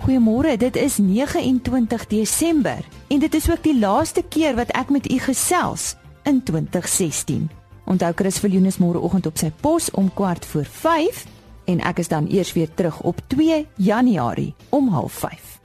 Goeiemôre, 0.00 0.56
dit 0.56 0.76
is 0.76 0.96
29 0.96 2.06
Desember 2.06 2.78
en 3.08 3.18
dit 3.18 3.34
is 3.34 3.50
ook 3.50 3.62
die 3.62 3.78
laaste 3.78 4.22
keer 4.22 4.54
wat 4.56 4.70
ek 4.72 4.88
met 4.88 5.04
u 5.12 5.18
gesels 5.20 5.94
in 6.24 6.40
2016. 6.42 7.50
Onthou 7.84 8.12
Chris 8.16 8.38
Viljoen 8.40 8.64
is 8.64 8.78
môreoggend 8.80 9.28
op 9.28 9.36
sy 9.36 9.50
pos 9.60 9.90
om 9.90 10.08
kwart 10.16 10.46
voor 10.48 10.64
5 10.64 11.26
en 11.68 11.84
ek 11.84 12.00
is 12.00 12.08
dan 12.08 12.30
eers 12.32 12.54
weer 12.56 12.72
terug 12.74 13.02
op 13.04 13.20
2 13.28 13.66
Januarie 13.76 14.54
om 14.70 14.88
05:30. 14.88 15.60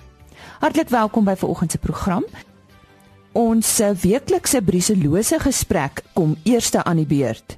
Hartlik 0.60 0.90
welkom 0.90 1.24
by 1.24 1.36
vanoggend 1.36 1.72
se 1.72 1.78
program. 1.78 2.26
Ons 3.32 3.80
eh, 3.80 3.96
weeklikse 3.96 4.62
briselose 4.62 5.40
gesprek 5.40 6.04
kom 6.14 6.36
eerste 6.44 6.84
aan 6.84 7.00
die 7.00 7.08
beurt. 7.08 7.58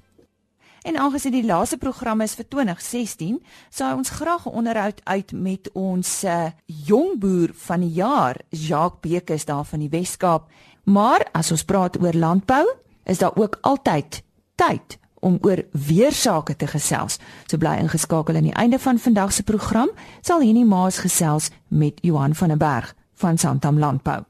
En 0.87 0.95
aangesien 0.97 1.33
die 1.35 1.43
laaste 1.43 1.75
program 1.77 2.21
is 2.23 2.37
vir 2.39 2.45
2016, 2.47 3.41
sou 3.75 3.89
ons 3.97 4.09
graag 4.09 4.45
'n 4.47 4.55
onderhoud 4.59 5.01
uit 5.03 5.31
met 5.31 5.69
ons 5.73 6.23
uh, 6.23 6.45
jong 6.65 7.19
boer 7.19 7.51
van 7.53 7.79
die 7.79 7.91
jaar, 7.91 8.39
Jacques 8.49 8.99
Bekes 9.01 9.45
daar 9.45 9.65
van 9.65 9.79
die 9.79 9.89
Wes-Kaap. 9.89 10.47
Maar 10.83 11.27
as 11.31 11.51
ons 11.51 11.63
praat 11.63 11.99
oor 12.01 12.13
landbou, 12.13 12.63
is 13.03 13.17
daar 13.17 13.35
ook 13.35 13.57
altyd 13.61 14.23
tyd 14.55 14.97
om 15.19 15.37
oor 15.41 15.65
weersake 15.71 16.55
te 16.55 16.67
gesels. 16.67 17.19
So 17.47 17.57
bly 17.57 17.75
ingeskakel 17.83 18.35
aan 18.35 18.47
die 18.47 18.55
einde 18.55 18.79
van 18.79 18.99
vandag 18.99 19.33
se 19.33 19.43
program, 19.43 19.89
sal 20.21 20.39
Henny 20.39 20.63
Maas 20.63 20.97
gesels 20.97 21.49
met 21.67 21.99
Johan 22.01 22.35
van 22.35 22.47
der 22.47 22.57
Berg 22.57 22.95
van 23.13 23.37
Santam 23.37 23.79
Landbou. 23.79 24.23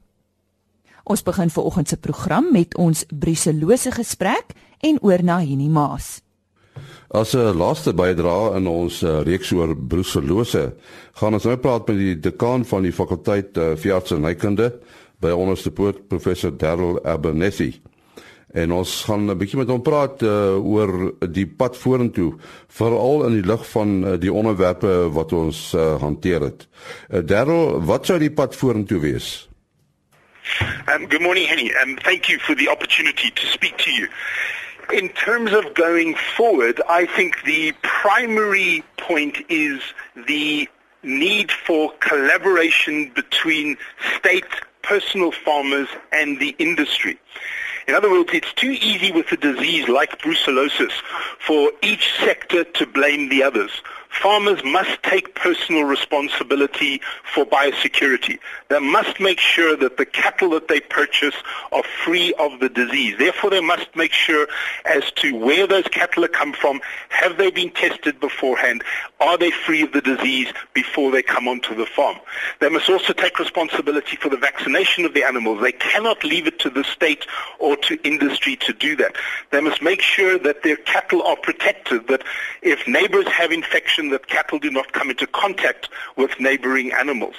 Ons 1.04 1.22
begin 1.22 1.50
vanoggend 1.50 1.88
se 1.88 1.96
program 1.96 2.52
met 2.52 2.76
ons 2.76 3.04
briselose 3.08 3.90
gesprek 3.90 4.46
en 4.80 4.98
oor 5.02 5.22
na 5.22 5.38
Henny 5.38 5.68
Maas. 5.68 6.27
As 7.10 7.32
'n 7.32 7.56
laaste 7.56 7.94
bydrae 7.96 8.56
in 8.58 8.66
ons 8.68 9.02
uh, 9.02 9.22
reeks 9.24 9.52
oor 9.56 9.72
brucellose, 9.72 10.74
gaan 11.16 11.32
ons 11.32 11.44
nou 11.44 11.56
praat 11.56 11.88
met 11.88 11.96
die 11.96 12.16
dekaan 12.20 12.66
van 12.68 12.84
die 12.84 12.92
fakulteit 12.92 13.56
uh, 13.56 13.72
veeartsenykunde 13.80 14.74
by 15.24 15.32
onderste 15.32 15.70
poort 15.70 16.08
professor 16.08 16.52
Darryl 16.52 17.00
Abernethy. 17.04 17.80
En 18.52 18.72
ons 18.72 19.04
gaan 19.08 19.24
'n 19.24 19.38
bietjie 19.38 19.58
met 19.58 19.72
hom 19.72 19.82
praat 19.82 20.22
uh, 20.22 20.60
oor 20.60 21.14
die 21.32 21.46
pad 21.46 21.76
vorentoe, 21.76 22.34
veral 22.68 23.24
in 23.24 23.40
die 23.40 23.46
lig 23.46 23.64
van 23.70 24.04
uh, 24.04 24.20
die 24.20 24.32
onderwerpe 24.32 25.08
wat 25.08 25.32
ons 25.32 25.72
uh, 25.74 25.96
hanteer 26.00 26.40
het. 26.40 26.68
Uh, 27.08 27.24
Darryl, 27.24 27.80
wat 27.80 28.06
sou 28.06 28.18
die 28.18 28.32
pad 28.32 28.56
vorentoe 28.56 29.00
wees? 29.00 29.48
Um, 30.88 31.08
good 31.08 31.20
morning, 31.20 31.48
Henny. 31.48 31.72
Um, 31.82 31.96
thank 32.04 32.28
you 32.28 32.38
for 32.38 32.54
the 32.54 32.68
opportunity 32.68 33.30
to 33.30 33.46
speak 33.46 33.76
to 33.78 33.90
you. 33.90 34.08
In 34.92 35.10
terms 35.10 35.52
of 35.52 35.74
going 35.74 36.14
forward, 36.14 36.80
I 36.88 37.04
think 37.04 37.42
the 37.44 37.72
primary 37.82 38.82
point 38.96 39.36
is 39.50 39.82
the 40.26 40.66
need 41.02 41.52
for 41.52 41.92
collaboration 42.00 43.12
between 43.14 43.76
state 44.16 44.46
personal 44.82 45.30
farmers 45.30 45.88
and 46.10 46.40
the 46.40 46.56
industry. 46.58 47.18
In 47.86 47.94
other 47.94 48.10
words, 48.10 48.30
it's 48.32 48.52
too 48.54 48.70
easy 48.70 49.12
with 49.12 49.30
a 49.30 49.36
disease 49.36 49.88
like 49.88 50.20
brucellosis 50.20 50.92
for 51.46 51.70
each 51.82 52.14
sector 52.24 52.64
to 52.64 52.86
blame 52.86 53.28
the 53.28 53.42
others 53.42 53.70
farmers 54.20 54.62
must 54.64 55.02
take 55.02 55.34
personal 55.34 55.84
responsibility 55.84 57.00
for 57.34 57.44
biosecurity. 57.46 58.38
They 58.68 58.80
must 58.80 59.20
make 59.20 59.40
sure 59.40 59.76
that 59.76 59.96
the 59.96 60.06
cattle 60.06 60.50
that 60.50 60.68
they 60.68 60.80
purchase 60.80 61.34
are 61.72 61.82
free 62.04 62.34
of 62.34 62.60
the 62.60 62.68
disease. 62.68 63.16
Therefore, 63.18 63.50
they 63.50 63.60
must 63.60 63.94
make 63.96 64.12
sure 64.12 64.46
as 64.84 65.10
to 65.16 65.34
where 65.36 65.66
those 65.66 65.84
cattle 65.84 66.26
come 66.28 66.52
from, 66.52 66.80
have 67.08 67.38
they 67.38 67.50
been 67.50 67.70
tested 67.70 68.20
beforehand, 68.20 68.82
are 69.20 69.38
they 69.38 69.50
free 69.50 69.82
of 69.82 69.92
the 69.92 70.00
disease 70.00 70.48
before 70.74 71.10
they 71.10 71.22
come 71.22 71.48
onto 71.48 71.74
the 71.74 71.86
farm. 71.86 72.16
They 72.60 72.68
must 72.68 72.88
also 72.88 73.12
take 73.12 73.38
responsibility 73.38 74.16
for 74.16 74.28
the 74.28 74.36
vaccination 74.36 75.04
of 75.04 75.14
the 75.14 75.24
animals. 75.24 75.60
They 75.60 75.72
cannot 75.72 76.24
leave 76.24 76.46
it 76.46 76.58
to 76.60 76.70
the 76.70 76.84
state 76.84 77.26
or 77.58 77.76
to 77.76 77.98
industry 78.06 78.56
to 78.56 78.72
do 78.72 78.96
that. 78.96 79.16
They 79.50 79.60
must 79.60 79.82
make 79.82 80.00
sure 80.00 80.38
that 80.38 80.62
their 80.62 80.76
cattle 80.76 81.22
are 81.22 81.36
protected, 81.36 82.08
that 82.08 82.22
if 82.62 82.86
neighbors 82.86 83.26
have 83.28 83.52
that 84.10 84.26
cattle 84.26 84.58
do 84.58 84.70
not 84.70 84.92
come 84.92 85.10
into 85.10 85.26
contact 85.26 85.88
with 86.16 86.38
neighboring 86.40 86.92
animals. 86.92 87.34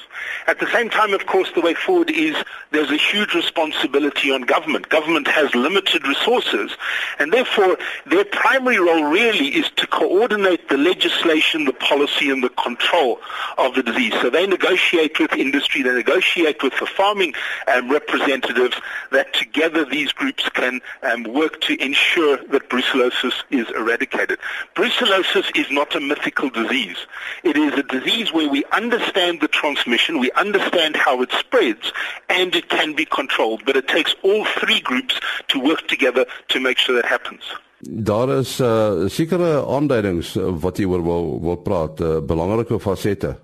At 0.47 0.59
the 0.59 0.67
same 0.71 0.89
time, 0.89 1.13
of 1.13 1.25
course, 1.25 1.51
the 1.53 1.61
way 1.61 1.73
forward 1.73 2.09
is 2.09 2.35
there's 2.71 2.91
a 2.91 2.97
huge 2.97 3.33
responsibility 3.33 4.31
on 4.31 4.41
government. 4.41 4.89
Government 4.89 5.27
has 5.27 5.53
limited 5.55 6.07
resources, 6.07 6.71
and 7.17 7.33
therefore 7.33 7.77
their 8.05 8.25
primary 8.25 8.79
role 8.79 9.03
really 9.03 9.47
is 9.47 9.69
to 9.77 9.87
coordinate 9.87 10.69
the 10.69 10.77
legislation, 10.77 11.65
the 11.65 11.73
policy, 11.73 12.29
and 12.29 12.43
the 12.43 12.49
control 12.49 13.19
of 13.57 13.75
the 13.75 13.83
disease. 13.83 14.13
So 14.21 14.29
they 14.29 14.45
negotiate 14.47 15.19
with 15.19 15.33
industry, 15.33 15.81
they 15.81 15.93
negotiate 15.93 16.61
with 16.63 16.73
the 16.79 16.85
farming 16.85 17.33
um, 17.67 17.89
representatives 17.91 18.75
that 19.11 19.33
together 19.33 19.85
these 19.85 20.11
groups 20.11 20.47
can 20.49 20.81
um, 21.03 21.23
work 21.23 21.61
to 21.61 21.81
ensure 21.83 22.37
that 22.37 22.69
brucellosis 22.69 23.33
is 23.49 23.67
eradicated. 23.71 24.39
Brucellosis 24.75 25.55
is 25.55 25.69
not 25.71 25.95
a 25.95 25.99
mythical 25.99 26.48
disease. 26.49 26.97
It 27.43 27.57
is 27.57 27.73
a 27.73 27.83
disease 27.83 28.33
where 28.33 28.49
we 28.49 28.63
understand 28.71 29.41
the 29.41 29.47
transmission, 29.47 30.19
we 30.19 30.31
understand 30.31 30.95
how 30.95 31.21
it 31.21 31.31
spreads, 31.31 31.91
and 32.29 32.55
it 32.55 32.69
can 32.69 32.93
be 32.93 33.05
controlled. 33.05 33.63
But 33.65 33.75
it 33.75 33.87
takes 33.87 34.15
all 34.23 34.45
three 34.45 34.79
groups 34.79 35.19
to 35.49 35.59
work 35.59 35.87
together 35.87 36.25
to 36.49 36.59
make 36.59 36.77
sure 36.77 36.95
that 36.95 37.05
happens. 37.05 37.43
Daar 37.81 38.29
is 38.29 38.59
uh, 38.59 39.07
sekere 39.07 39.65
aanduidings 39.65 40.33
wat 40.35 40.77
jy 40.77 40.87
oor 40.89 41.03
wil 41.03 41.29
wil 41.41 41.61
praat, 41.63 42.01
uh, 42.03 42.17
belangrike 42.19 42.79
fasette. 42.83 43.37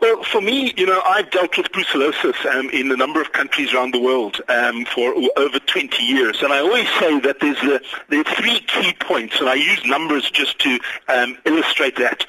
Well, 0.00 0.22
for 0.22 0.40
me, 0.40 0.72
you 0.78 0.86
know, 0.86 1.02
I've 1.04 1.30
dealt 1.30 1.58
with 1.58 1.70
brucellosis 1.72 2.46
um, 2.46 2.70
in 2.70 2.90
a 2.90 2.96
number 2.96 3.20
of 3.20 3.32
countries 3.32 3.74
around 3.74 3.92
the 3.92 4.00
world 4.00 4.40
um, 4.48 4.86
for 4.86 5.14
over 5.36 5.58
20 5.58 6.02
years, 6.02 6.42
and 6.42 6.54
I 6.54 6.60
always 6.60 6.88
say 6.98 7.20
that 7.20 7.40
there's 7.40 7.60
the, 7.60 7.82
there 8.08 8.20
are 8.20 8.34
three 8.36 8.60
key 8.60 8.94
points, 8.98 9.38
and 9.40 9.48
I 9.50 9.56
use 9.56 9.84
numbers 9.84 10.30
just 10.30 10.58
to 10.60 10.80
um, 11.08 11.36
illustrate 11.44 11.96
that. 11.96 12.24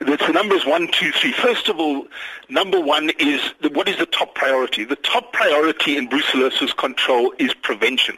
It's 0.00 0.26
the 0.28 0.32
numbers 0.32 0.64
one, 0.64 0.86
two, 0.92 1.10
three. 1.10 1.32
First 1.32 1.68
of 1.68 1.80
all, 1.80 2.06
number 2.48 2.80
one 2.80 3.10
is 3.18 3.40
the, 3.62 3.70
what 3.70 3.88
is 3.88 3.98
the 3.98 4.06
top 4.06 4.36
priority? 4.36 4.84
The 4.84 4.96
top 4.96 5.32
priority 5.32 5.96
in 5.96 6.08
brucellosis 6.08 6.76
control 6.76 7.32
is 7.40 7.52
prevention. 7.52 8.16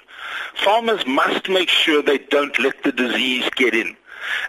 Farmers 0.56 1.06
must 1.06 1.48
make 1.48 1.70
sure 1.70 2.02
they 2.02 2.18
don't 2.18 2.58
let 2.58 2.82
the 2.82 2.92
disease 2.92 3.48
get 3.56 3.74
in. 3.74 3.96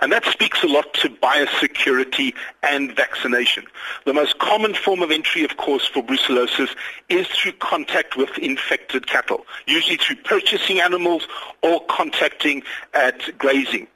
And 0.02 0.12
that 0.12 0.26
speaks 0.26 0.64
a 0.64 0.68
lot 0.68 0.94
to 0.96 1.10
biosecurity 1.10 2.34
and 2.64 2.96
vaccination. 2.96 3.66
The 4.06 4.14
most 4.14 4.40
common 4.40 4.74
form 4.74 5.02
of 5.02 5.12
entry, 5.12 5.44
of 5.44 5.58
course, 5.58 5.86
for 5.86 6.04
brucellosis 6.04 6.76
is 7.10 7.28
through 7.28 7.54
contact 7.54 8.18
with 8.18 8.38
infected 8.38 9.08
cattle, 9.08 9.46
usually 9.68 9.98
through 9.98 10.18
purchasing 10.18 10.80
animals 10.80 11.28
or 11.62 11.84
contacting 11.86 12.64
at 12.94 13.38
grazing. 13.38 13.88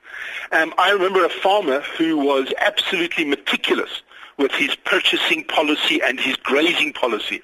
Um, 0.52 0.74
I 0.78 0.92
remember 0.92 1.26
a 1.26 1.30
farmer 1.30 1.82
who 1.82 2.18
was 2.18 2.54
absolutely 2.60 3.26
meticulous 3.26 4.02
with 4.38 4.52
his 4.52 4.76
purchasing 4.76 5.44
policy 5.46 6.02
and 6.04 6.20
his 6.20 6.36
grazing 6.38 6.94
policy. 6.94 7.42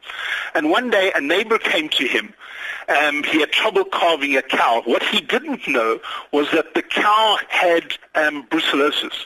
And 0.54 0.70
one 0.70 0.90
day 0.90 1.12
a 1.16 1.22
neighbor 1.22 1.58
came 1.58 1.90
to 1.90 2.06
him. 2.06 2.34
Um, 2.88 3.24
he 3.24 3.40
had 3.40 3.52
trouble 3.52 3.86
carving 3.86 4.36
a 4.36 4.42
cow. 4.42 4.82
What 4.86 5.04
he 5.04 5.22
didn't 5.22 5.68
know 5.68 6.00
was 6.32 6.50
that 6.52 6.74
the 6.74 6.82
cow 6.82 7.38
had 7.50 7.94
um, 8.16 8.48
brucellosis. 8.48 9.26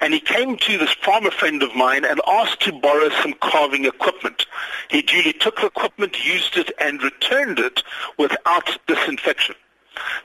And 0.00 0.14
he 0.14 0.20
came 0.20 0.56
to 0.56 0.78
this 0.78 0.94
farmer 1.02 1.30
friend 1.30 1.62
of 1.62 1.74
mine 1.74 2.04
and 2.04 2.20
asked 2.26 2.60
to 2.62 2.72
borrow 2.72 3.08
some 3.22 3.34
carving 3.40 3.84
equipment. 3.84 4.46
He 4.88 5.02
duly 5.02 5.32
took 5.32 5.56
the 5.56 5.66
equipment, 5.66 6.24
used 6.24 6.56
it, 6.56 6.70
and 6.78 7.02
returned 7.02 7.58
it 7.58 7.82
without 8.18 8.78
disinfection. 8.86 9.56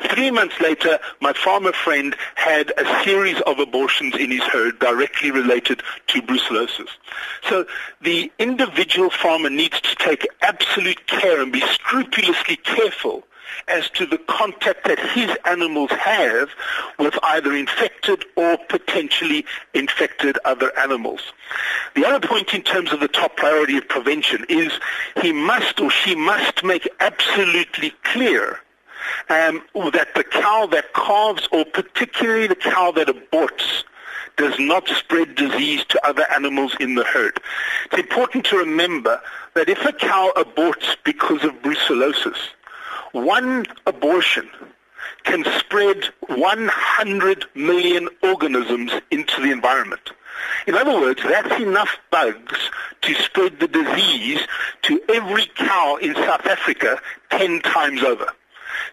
Three 0.09 0.32
months 0.32 0.59
later, 0.59 1.00
my 1.20 1.34
farmer 1.34 1.72
friend 1.72 2.16
had 2.36 2.72
a 2.78 3.04
series 3.04 3.40
of 3.42 3.60
abortions 3.60 4.16
in 4.16 4.31
his 4.31 4.44
herd 4.44 4.80
directly 4.80 5.31
related 5.31 5.81
to 6.07 6.22
brucellosis. 6.22 6.90
So 7.50 7.66
the 8.01 8.31
individual 8.40 9.10
farmer 9.10 9.50
needs 9.50 9.80
to 9.81 9.95
take 9.95 10.28
absolute 10.42 11.07
care 11.07 11.42
and 11.42 11.51
be 11.51 11.62
scrupulously 11.62 12.57
careful 12.57 13.24
as 13.68 13.90
to 13.92 14.06
the 14.06 14.18
contact 14.18 14.86
that 14.86 15.00
his 15.00 15.30
animals 15.45 15.92
have 15.92 16.50
with 17.00 17.18
either 17.24 17.54
infected 17.54 18.25
or 18.36 18.57
potentially 18.69 19.45
infected 19.74 20.38
other 20.45 20.78
animals. 20.78 21.22
The 21.95 22.06
other 22.06 22.28
point 22.28 22.54
in 22.54 22.62
terms 22.62 22.94
of 22.94 23.00
the 23.00 23.07
top 23.07 23.36
priority 23.36 23.78
of 23.78 23.88
prevention 23.88 24.45
is 24.50 24.72
he 25.22 25.31
must 25.31 25.80
or 25.80 25.90
she 25.90 26.16
must 26.16 26.63
make 26.63 26.88
absolutely 27.00 27.92
clear 28.04 28.60
um, 29.30 29.62
that 29.74 30.09
the 30.15 30.24
cow 30.24 30.68
that 30.68 30.94
calves, 30.94 31.48
or 31.51 31.65
particularly 31.65 32.48
the 32.48 32.56
cow 32.56 32.92
that 32.92 33.07
aborts, 33.07 33.83
does 34.38 34.57
not 34.59 34.88
spread 34.88 35.36
disease 35.36 35.83
to 35.89 36.07
other 36.07 36.25
animals 36.33 36.75
in 36.80 36.95
the 36.95 37.03
herd. 37.03 37.39
It's 37.86 38.00
important 38.00 38.45
to 38.45 38.57
remember 38.57 39.21
that 39.53 39.69
if 39.69 39.83
a 39.86 39.94
cow 39.94 40.31
aborts 40.36 40.95
because 41.03 41.44
of 41.44 41.53
brucellosis, 41.62 42.38
one 43.12 43.65
abortion 43.86 44.50
can 45.24 45.44
spread 45.59 46.06
100 46.27 47.45
million 47.56 48.09
organisms 48.24 48.92
into 49.12 49.42
the 49.42 49.51
environment. 49.51 50.12
In 50.68 50.75
other 50.75 51.00
words, 51.00 51.21
that's 51.24 51.62
enough 51.62 51.97
bugs 52.09 52.57
to 53.01 53.13
spread 53.15 53.59
the 53.59 53.68
disease 53.68 54.42
to 54.83 55.01
every 55.09 55.45
cow 55.56 55.97
in 55.97 56.15
South 56.15 56.45
Africa 56.45 57.00
10 57.30 57.62
times 57.62 58.04
over. 58.04 58.27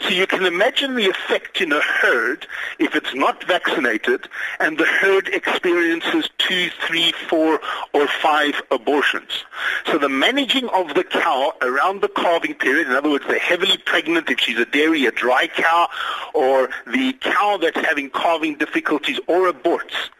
So 0.00 0.10
you 0.10 0.26
can 0.26 0.44
imagine 0.44 0.94
the 0.94 1.08
effect 1.08 1.60
in 1.60 1.72
a 1.72 1.80
herd 1.80 2.46
if 2.78 2.94
it's 2.94 3.14
not 3.14 3.44
vaccinated 3.44 4.28
and 4.60 4.78
the 4.78 4.84
herd 4.84 5.28
experiences 5.28 6.28
two, 6.38 6.70
three, 6.86 7.12
four, 7.28 7.60
or 7.92 8.06
five 8.06 8.62
abortions. 8.70 9.44
So 9.86 9.98
the 9.98 10.08
managing 10.08 10.68
of 10.68 10.94
the 10.94 11.04
cow 11.04 11.52
around 11.62 12.00
the 12.00 12.08
calving 12.08 12.54
period, 12.54 12.88
in 12.88 12.94
other 12.94 13.10
words, 13.10 13.26
the 13.26 13.38
heavily 13.38 13.78
pregnant, 13.78 14.30
if 14.30 14.40
she's 14.40 14.58
a 14.58 14.66
dairy, 14.66 15.06
a 15.06 15.12
dry 15.12 15.48
cow, 15.48 15.88
or 16.34 16.70
the 16.86 17.12
cow 17.20 17.58
that's 17.60 17.78
having 17.78 18.10
calving 18.10 18.56
difficulties 18.56 19.18
or 19.26 19.50
aborts, 19.52 20.10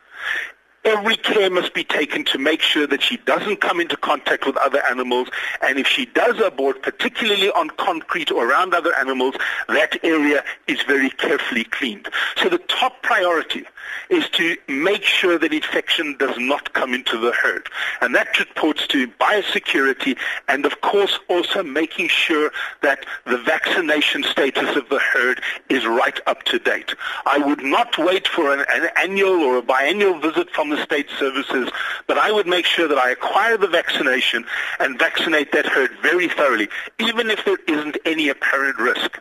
every 0.88 1.17
care 1.17 1.50
must 1.50 1.75
be 1.75 1.85
taken 1.85 2.25
to 2.25 2.38
make 2.38 2.62
sure 2.62 2.87
that 2.87 3.02
she 3.02 3.19
doesn't 3.19 3.61
come 3.61 3.81
into 3.81 3.96
contact 3.96 4.46
with 4.46 4.56
other 4.56 4.82
animals. 4.87 5.29
And 5.61 5.79
if 5.79 5.87
she 5.87 6.06
does 6.06 6.40
abort, 6.40 6.82
particularly 6.82 7.50
on 7.50 7.69
concrete 7.70 8.31
or 8.31 8.49
around 8.49 8.75
other 8.75 8.94
animals, 8.94 9.35
that 9.69 10.02
area 10.02 10.43
is 10.67 10.82
very 10.82 11.11
carefully 11.11 11.64
cleaned. 11.64 12.08
So 12.37 12.49
the 12.49 12.58
top 12.58 13.02
priority 13.02 13.64
is 14.11 14.29
to 14.31 14.56
make 14.69 15.02
sure 15.02 15.38
that 15.38 15.52
infection 15.52 16.17
does 16.19 16.37
not 16.38 16.73
come 16.73 16.94
into 16.94 17.19
the 17.19 17.32
herd. 17.32 17.69
And 18.00 18.14
that 18.14 18.38
reports 18.38 18.87
to 18.88 19.08
biosecurity 19.08 20.17
and 20.49 20.64
of 20.64 20.81
course 20.81 21.19
also 21.29 21.62
making 21.62 22.08
sure 22.08 22.50
that 22.82 23.05
the 23.26 23.38
vaccination 23.38 24.23
status 24.23 24.76
of 24.76 24.88
the 24.88 24.99
herd 24.99 25.43
is 25.69 25.87
right 25.87 26.19
up 26.26 26.43
to 26.44 26.58
date. 26.58 26.94
I 27.26 27.38
would 27.38 27.62
not 27.62 27.99
wait 27.99 28.26
for 28.26 28.52
an, 28.52 28.64
an 28.73 28.91
annual 28.96 29.43
or 29.43 29.58
a 29.58 29.62
biannual 29.62 30.20
visit 30.20 30.50
from 30.50 30.70
the 30.70 30.78
state 30.83 31.09
services, 31.19 31.71
but 32.07 32.19
I 32.19 32.31
would 32.33 32.47
make 32.47 32.67
sure 32.67 32.89
that 32.89 32.99
I 32.99 33.11
acquire 33.11 33.57
the 33.57 33.67
vaccination 33.67 34.45
and 34.81 34.99
vaccinate 34.99 35.53
that 35.53 35.67
herd 35.67 35.91
very 36.03 36.29
thoroughly, 36.29 36.69
even 36.99 37.31
if 37.31 37.45
there 37.45 37.59
isn't 37.67 37.99
any 38.05 38.29
apparent 38.29 38.79
risk. 38.79 39.19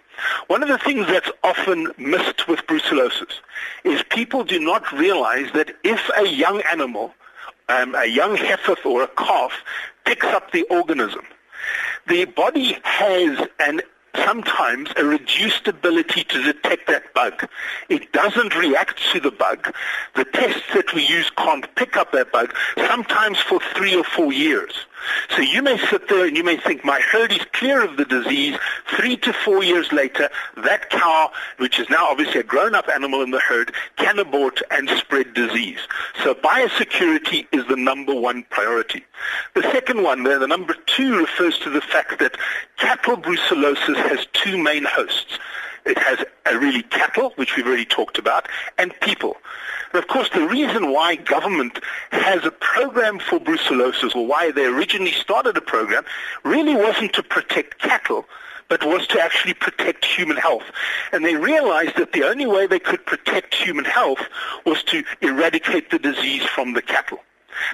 One 0.48 0.64
of 0.64 0.70
the 0.70 0.78
things 0.78 1.08
that's 1.08 1.30
often 1.44 1.92
missed 1.98 2.48
with 2.48 2.66
brucellosis 2.68 3.34
is 3.84 4.04
people 4.10 4.44
do 4.44 4.60
not 4.60 4.92
realize 4.92 5.52
that 5.54 5.76
if 5.84 6.10
a 6.18 6.28
young 6.28 6.62
animal, 6.72 7.14
um, 7.70 7.96
a 7.96 8.06
young 8.06 8.36
heifer 8.36 8.76
or 8.86 9.04
a 9.04 9.08
calf, 9.08 9.52
picks 10.06 10.26
up 10.28 10.52
the 10.52 10.64
organism, 10.70 11.26
the 12.08 12.26
body 12.26 12.78
has 12.84 13.48
an 13.60 13.82
sometimes 14.26 14.90
a 14.96 15.06
reduced 15.06 15.68
ability 15.68 16.24
to 16.26 16.44
detect 16.44 16.88
that 16.88 17.14
bug. 17.14 17.48
It 17.90 18.12
doesn't 18.12 18.56
react 18.56 19.00
to 19.14 19.20
the 19.20 19.32
bug. 19.32 19.74
The 20.16 20.26
tests 20.26 20.64
that 20.74 20.94
we 20.94 21.06
use 21.06 21.30
can't 21.38 21.74
pick 21.76 21.98
up 21.98 22.12
that 22.12 22.32
bug, 22.32 22.54
sometimes 22.78 23.40
for 23.40 23.60
three 23.76 23.96
or 23.96 24.04
four 24.04 24.34
years. 24.34 24.74
So 25.36 25.42
you 25.42 25.62
may 25.62 25.78
sit 25.78 26.10
there 26.10 26.26
and 26.26 26.36
you 26.36 26.44
may 26.44 26.58
think, 26.58 26.84
my 26.84 27.00
herd 27.00 27.32
is 27.32 27.46
clear 27.54 27.84
of 27.84 27.98
the 27.98 28.06
disease. 28.06 28.58
Three 28.98 29.16
to 29.18 29.32
four 29.32 29.64
years 29.64 29.92
later, 29.92 30.30
that 30.58 30.90
cow, 30.90 31.32
which 31.58 31.80
is 31.80 31.90
now 31.90 32.08
obviously 32.10 32.40
a 32.40 32.44
grown-up 32.44 32.90
animal 32.90 33.22
in 33.22 33.32
the 33.32 33.40
herd, 33.40 33.74
can 33.98 34.18
abort 34.20 34.62
and 34.72 34.90
spread 34.90 35.34
disease. 35.34 35.80
So 36.24 36.34
biosecurity 36.34 37.48
is 37.52 37.66
the 37.68 37.76
number 37.76 38.14
one 38.14 38.44
priority. 38.50 39.06
The 39.54 39.62
second 39.64 40.04
one, 40.04 40.24
the 40.24 40.48
number 40.48 40.76
two, 40.88 41.20
refers 41.20 41.58
to 41.60 41.70
the 41.70 41.82
fact 41.82 42.20
that 42.20 42.38
cattle 42.78 43.18
brucellosis 43.18 44.07
has 44.08 44.26
two 44.34 44.58
main 44.58 44.86
hosts. 44.86 45.38
It 45.86 45.98
has 46.00 46.26
really 46.46 46.84
cattle, 46.84 47.32
which 47.36 47.56
we've 47.56 47.66
already 47.66 47.86
talked 47.86 48.18
about, 48.18 48.48
and 48.78 48.94
people. 49.02 49.38
And 49.94 50.02
of 50.02 50.10
course, 50.10 50.30
the 50.30 50.46
reason 50.46 50.92
why 50.92 51.16
government 51.16 51.80
has 52.12 52.44
a 52.46 52.52
program 52.52 53.20
for 53.20 53.40
brucellosis, 53.40 54.16
or 54.16 54.28
why 54.28 54.52
they 54.52 54.66
originally 54.66 55.14
started 55.14 55.56
a 55.56 55.62
program, 55.62 56.04
really 56.44 56.76
wasn't 56.76 57.14
to 57.14 57.24
protect 57.24 57.80
cattle, 57.80 58.26
but 58.70 58.86
was 58.86 59.08
to 59.08 59.22
actually 59.22 59.54
protect 59.54 60.04
human 60.04 60.36
health. 60.36 60.66
And 61.14 61.24
they 61.24 61.36
realized 61.36 61.96
that 61.96 62.12
the 62.12 62.24
only 62.24 62.46
way 62.46 62.68
they 62.68 62.80
could 62.80 63.06
protect 63.06 63.56
human 63.56 63.86
health 63.86 64.20
was 64.66 64.84
to 64.84 65.04
eradicate 65.22 65.90
the 65.90 66.00
disease 66.00 66.44
from 66.44 66.74
the 66.74 66.82
cattle. 66.82 67.20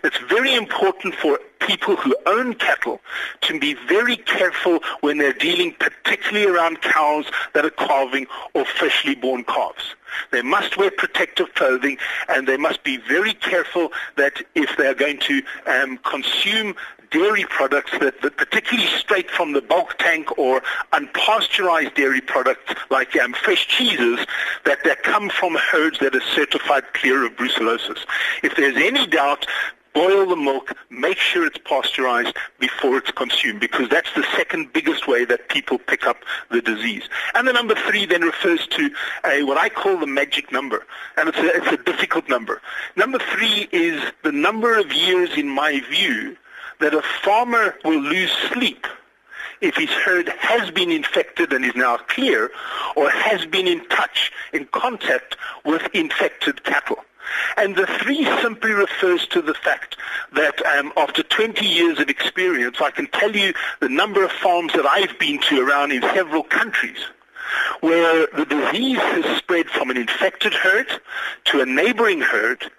It's 0.03 0.17
very 0.29 0.53
important 0.53 1.15
for 1.15 1.39
people 1.59 1.95
who 1.95 2.15
own 2.25 2.53
cattle 2.55 2.99
to 3.41 3.59
be 3.59 3.75
very 3.87 4.17
careful 4.17 4.79
when 5.01 5.17
they're 5.17 5.33
dealing 5.33 5.73
particularly 5.79 6.45
around 6.45 6.81
cows 6.81 7.25
that 7.53 7.65
are 7.65 7.69
calving 7.69 8.27
or 8.53 8.65
freshly 8.65 9.15
born 9.15 9.43
calves. 9.43 9.95
They 10.31 10.41
must 10.41 10.77
wear 10.77 10.91
protective 10.91 11.53
clothing 11.55 11.97
and 12.29 12.47
they 12.47 12.57
must 12.57 12.83
be 12.83 12.97
very 12.97 13.33
careful 13.33 13.91
that 14.17 14.41
if 14.55 14.75
they're 14.77 14.93
going 14.93 15.19
to 15.19 15.41
um, 15.65 15.97
consume 15.99 16.75
dairy 17.13 17.45
products 17.45 17.91
that, 17.99 18.21
that, 18.21 18.35
particularly 18.35 18.89
straight 18.97 19.29
from 19.29 19.53
the 19.53 19.61
bulk 19.61 19.95
tank 19.99 20.37
or 20.37 20.61
unpasteurized 20.91 21.93
dairy 21.95 22.21
products 22.21 22.73
like 22.89 23.15
um, 23.15 23.33
fresh 23.33 23.67
cheeses 23.67 24.25
that, 24.65 24.83
that 24.83 25.03
come 25.03 25.29
from 25.29 25.55
herds 25.55 25.99
that 25.99 26.15
are 26.15 26.21
certified 26.35 26.83
clear 26.93 27.25
of 27.25 27.31
brucellosis. 27.33 27.99
If 28.41 28.55
there's 28.55 28.75
any 28.75 29.05
doubt, 29.07 29.45
boil 29.93 30.25
the 30.25 30.35
milk, 30.35 30.73
make 30.89 31.19
sure 31.19 31.45
it's 31.45 31.59
pasteurized 31.59 32.35
before 32.59 32.97
it's 32.97 33.11
consumed 33.11 33.59
because 33.59 33.87
that's 33.89 34.11
the 34.15 34.23
second 34.35 34.73
biggest 34.73 35.07
way 35.07 35.23
that 35.23 35.49
people 35.49 35.77
pick 35.77 36.07
up 36.07 36.17
the 36.49 36.61
disease. 36.61 37.03
And 37.35 37.47
the 37.47 37.53
number 37.53 37.75
three 37.75 38.07
then 38.07 38.23
refers 38.23 38.65
to 38.67 38.89
a, 39.25 39.43
what 39.43 39.59
I 39.59 39.69
call 39.69 39.99
the 39.99 40.07
magic 40.07 40.51
number. 40.51 40.85
And 41.15 41.29
it's 41.29 41.37
a, 41.37 41.55
it's 41.57 41.71
a 41.79 41.83
difficult 41.83 42.27
number. 42.27 42.59
Number 42.95 43.19
three 43.19 43.69
is 43.71 44.01
the 44.23 44.31
number 44.31 44.79
of 44.79 44.91
years, 44.91 45.37
in 45.37 45.47
my 45.47 45.79
view, 45.91 46.37
that 46.83 46.93
a 46.93 47.01
farmer 47.01 47.75
will 47.85 48.01
lose 48.01 48.31
sleep 48.51 48.85
if 49.61 49.77
his 49.77 49.89
herd 49.89 50.27
has 50.37 50.69
been 50.69 50.91
infected 50.91 51.53
and 51.53 51.63
is 51.63 51.75
now 51.77 51.95
clear 51.95 52.51
or 52.97 53.09
has 53.09 53.45
been 53.45 53.67
in 53.67 53.87
touch, 53.87 54.33
in 54.51 54.65
contact 54.65 55.37
with 55.63 55.87
infected 55.93 56.61
cattle. 56.65 56.97
And 57.55 57.77
the 57.77 57.87
three 57.87 58.25
simply 58.41 58.73
refers 58.73 59.25
to 59.27 59.41
the 59.41 59.53
fact 59.53 59.95
that 60.33 60.61
um, 60.65 60.91
after 60.97 61.23
20 61.23 61.65
years 61.65 61.99
of 62.01 62.09
experience, 62.09 62.81
I 62.81 62.91
can 62.91 63.07
tell 63.07 63.33
you 63.33 63.53
the 63.79 63.87
number 63.87 64.25
of 64.25 64.31
farms 64.33 64.73
that 64.73 64.85
I've 64.85 65.17
been 65.17 65.39
to 65.43 65.65
around 65.65 65.93
in 65.93 66.01
several 66.01 66.43
countries 66.43 66.99
where 67.81 68.27
the 68.35 68.45
disease 68.45 68.97
has 68.97 69.37
spread 69.37 69.67
from 69.67 69.89
an 69.89 69.97
infected 69.97 70.53
herd 70.53 70.87
to 71.45 71.61
a 71.61 71.65
neighboring 71.65 72.21
herd. 72.21 72.69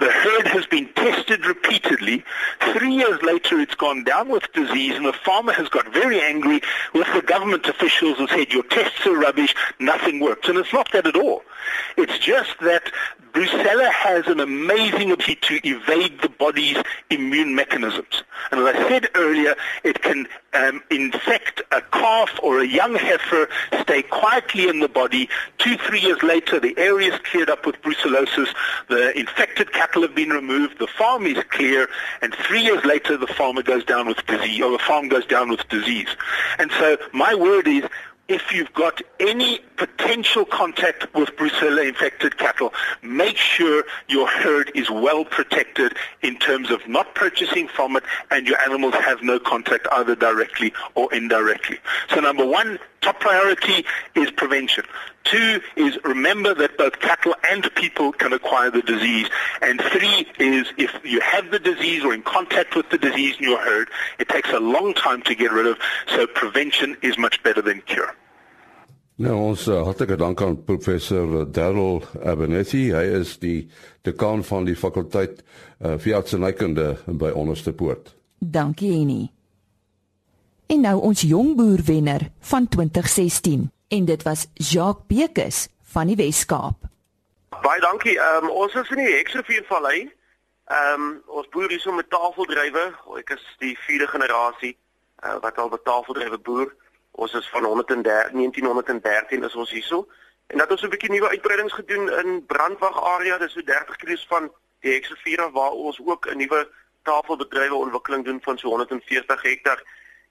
The 0.00 0.10
herd 0.10 0.46
has 0.46 0.66
been 0.66 0.88
tested 0.94 1.46
repeatedly. 1.46 2.24
Three 2.72 2.94
years 2.94 3.20
later, 3.22 3.60
it's 3.60 3.74
gone 3.74 4.04
down 4.04 4.28
with 4.28 4.52
disease, 4.52 4.94
and 4.94 5.06
the 5.06 5.12
farmer 5.12 5.52
has 5.52 5.68
got 5.68 5.92
very 5.92 6.20
angry 6.20 6.60
with 6.92 7.06
the 7.14 7.22
government 7.22 7.66
officials 7.66 8.18
and 8.18 8.28
said, 8.28 8.52
your 8.52 8.64
tests 8.64 9.06
are 9.06 9.16
rubbish, 9.16 9.54
nothing 9.78 10.20
works. 10.20 10.48
And 10.48 10.58
it's 10.58 10.72
not 10.72 10.90
that 10.92 11.06
at 11.06 11.16
all. 11.16 11.42
It's 11.96 12.18
just 12.18 12.58
that 12.60 12.90
Brucella 13.32 13.90
has 13.90 14.26
an 14.26 14.40
amazing 14.40 15.10
ability 15.10 15.36
to 15.36 15.60
evade 15.66 16.20
the 16.20 16.28
body's 16.28 16.76
immune 17.10 17.54
mechanisms. 17.54 18.23
And 18.50 18.60
as 18.60 18.74
I 18.74 18.88
said 18.88 19.08
earlier, 19.14 19.54
it 19.82 20.02
can 20.02 20.26
um, 20.52 20.82
infect 20.90 21.62
a 21.72 21.80
calf 21.80 22.38
or 22.42 22.60
a 22.60 22.66
young 22.66 22.94
heifer, 22.94 23.48
stay 23.82 24.02
quietly 24.02 24.68
in 24.68 24.80
the 24.80 24.88
body. 24.88 25.28
Two, 25.58 25.76
three 25.76 26.00
years 26.00 26.22
later, 26.22 26.60
the 26.60 26.76
area 26.78 27.12
is 27.12 27.20
cleared 27.20 27.50
up 27.50 27.66
with 27.66 27.80
brucellosis. 27.82 28.54
The 28.88 29.18
infected 29.18 29.72
cattle 29.72 30.02
have 30.02 30.14
been 30.14 30.30
removed. 30.30 30.78
The 30.78 30.86
farm 30.86 31.26
is 31.26 31.42
clear. 31.50 31.88
And 32.22 32.34
three 32.34 32.62
years 32.62 32.84
later, 32.84 33.16
the 33.16 33.26
farmer 33.26 33.62
goes 33.62 33.84
down 33.84 34.06
with 34.06 34.24
disease, 34.26 34.60
or 34.60 34.70
the 34.70 34.78
farm 34.78 35.08
goes 35.08 35.26
down 35.26 35.50
with 35.50 35.68
disease. 35.68 36.08
And 36.58 36.70
so 36.72 36.96
my 37.12 37.34
word 37.34 37.66
is 37.66 37.84
if 38.28 38.52
you've 38.52 38.72
got 38.72 39.02
any 39.20 39.60
potential 39.76 40.44
contact 40.44 41.12
with 41.14 41.30
brucella 41.36 41.86
infected 41.86 42.36
cattle, 42.38 42.72
make 43.02 43.36
sure 43.36 43.84
your 44.08 44.26
herd 44.28 44.70
is 44.74 44.90
well 44.90 45.24
protected 45.24 45.96
in 46.22 46.38
terms 46.38 46.70
of 46.70 46.86
not 46.88 47.14
purchasing 47.14 47.68
from 47.68 47.96
it 47.96 48.04
and 48.30 48.46
your 48.46 48.58
animals 48.62 48.94
have 48.94 49.22
no 49.22 49.38
contact 49.38 49.86
either 49.92 50.14
directly 50.14 50.72
or 50.94 51.12
indirectly. 51.12 51.78
So 52.10 52.20
number 52.20 52.46
one, 52.46 52.78
top 53.00 53.20
priority 53.20 53.84
is 54.14 54.30
prevention. 54.30 54.84
Two 55.24 55.60
is 55.76 55.98
remember 56.04 56.54
that 56.54 56.76
both 56.76 57.00
cattle 57.00 57.34
and 57.50 57.74
people 57.74 58.12
can 58.12 58.32
acquire 58.32 58.70
the 58.70 58.82
disease. 58.82 59.28
And 59.62 59.80
three 59.80 60.26
is 60.38 60.66
if 60.76 60.92
you 61.02 61.20
have 61.20 61.50
the 61.50 61.58
disease 61.58 62.04
or 62.04 62.12
in 62.12 62.22
contact 62.22 62.76
with 62.76 62.90
the 62.90 62.98
disease 62.98 63.36
in 63.38 63.44
your 63.44 63.58
herd, 63.58 63.88
it 64.18 64.28
takes 64.28 64.50
a 64.50 64.60
long 64.60 64.92
time 64.92 65.22
to 65.22 65.34
get 65.34 65.50
rid 65.50 65.66
of. 65.66 65.78
So 66.08 66.26
prevention 66.26 66.96
is 67.02 67.16
much 67.16 67.42
better 67.42 67.62
than 67.62 67.80
cure. 67.82 68.14
Nou 69.16 69.34
ons 69.38 69.66
uh, 69.70 69.82
hartlike 69.86 70.16
dank 70.18 70.40
aan 70.42 70.56
professor 70.66 71.44
Darryl 71.52 72.02
Abernethy. 72.24 72.88
Hy 72.90 73.04
is 73.20 73.36
die 73.38 73.68
dekaan 74.02 74.42
van 74.44 74.66
die 74.66 74.74
fakulteit 74.76 75.42
uh, 75.44 75.94
veeartsenykunde 76.02 76.88
by 77.06 77.30
Onderste 77.30 77.72
Poort. 77.72 78.14
Dankie 78.38 78.90
Annie. 78.96 79.30
En 80.66 80.82
nou 80.82 80.96
ons 81.10 81.22
jong 81.22 81.54
boer 81.56 81.84
wenner 81.86 82.30
van 82.50 82.66
2016 82.68 83.70
en 83.88 84.04
dit 84.04 84.26
was 84.26 84.48
Jacques 84.54 85.06
Bekus 85.06 85.68
van 85.94 86.10
die 86.10 86.18
Wes-Kaap. 86.18 86.90
Baie 87.62 87.80
dankie. 87.80 88.18
Um, 88.18 88.50
ons 88.50 88.74
is 88.74 88.90
in 88.90 89.04
die 89.04 89.12
Hexrivier 89.14 89.62
Vallei 89.70 90.08
Ehm 90.64 91.00
um, 91.00 91.22
ons 91.26 91.48
boer 91.52 91.68
hier 91.68 91.80
so 91.80 91.92
met 91.92 92.08
tafeldrywe. 92.08 92.84
Ek 93.20 93.34
is 93.36 93.42
die 93.60 93.74
vierde 93.84 94.06
generasie 94.08 94.72
uh, 95.20 95.36
wat 95.44 95.58
al 95.60 95.68
met 95.68 95.84
tafeldrywe 95.84 96.38
boer. 96.40 96.70
Ons 97.14 97.32
is 97.32 97.48
van 97.48 97.64
113 97.64 98.32
1913 98.32 99.44
is 99.44 99.54
ons 99.54 99.70
hierso. 99.70 100.06
En 100.46 100.58
dat 100.58 100.70
ons 100.70 100.82
'n 100.82 100.88
bietjie 100.88 101.10
nuwe 101.10 101.28
uitbreidings 101.28 101.72
gedoen 101.72 102.10
in 102.10 102.46
Brandwag 102.46 103.02
area, 103.02 103.38
dis 103.38 103.52
so 103.52 103.62
30 103.62 103.96
km 103.96 104.18
van 104.28 104.52
die 104.80 104.92
Hexavier 104.92 105.50
waar 105.50 105.70
ons 105.70 106.00
ook 106.04 106.26
'n 106.26 106.36
nuwe 106.36 106.68
tafelbedrywe 107.02 107.74
ontwikkeling 107.74 108.24
doen 108.24 108.40
van 108.42 108.58
so 108.58 108.68
140 108.68 109.42
hektar. 109.42 109.82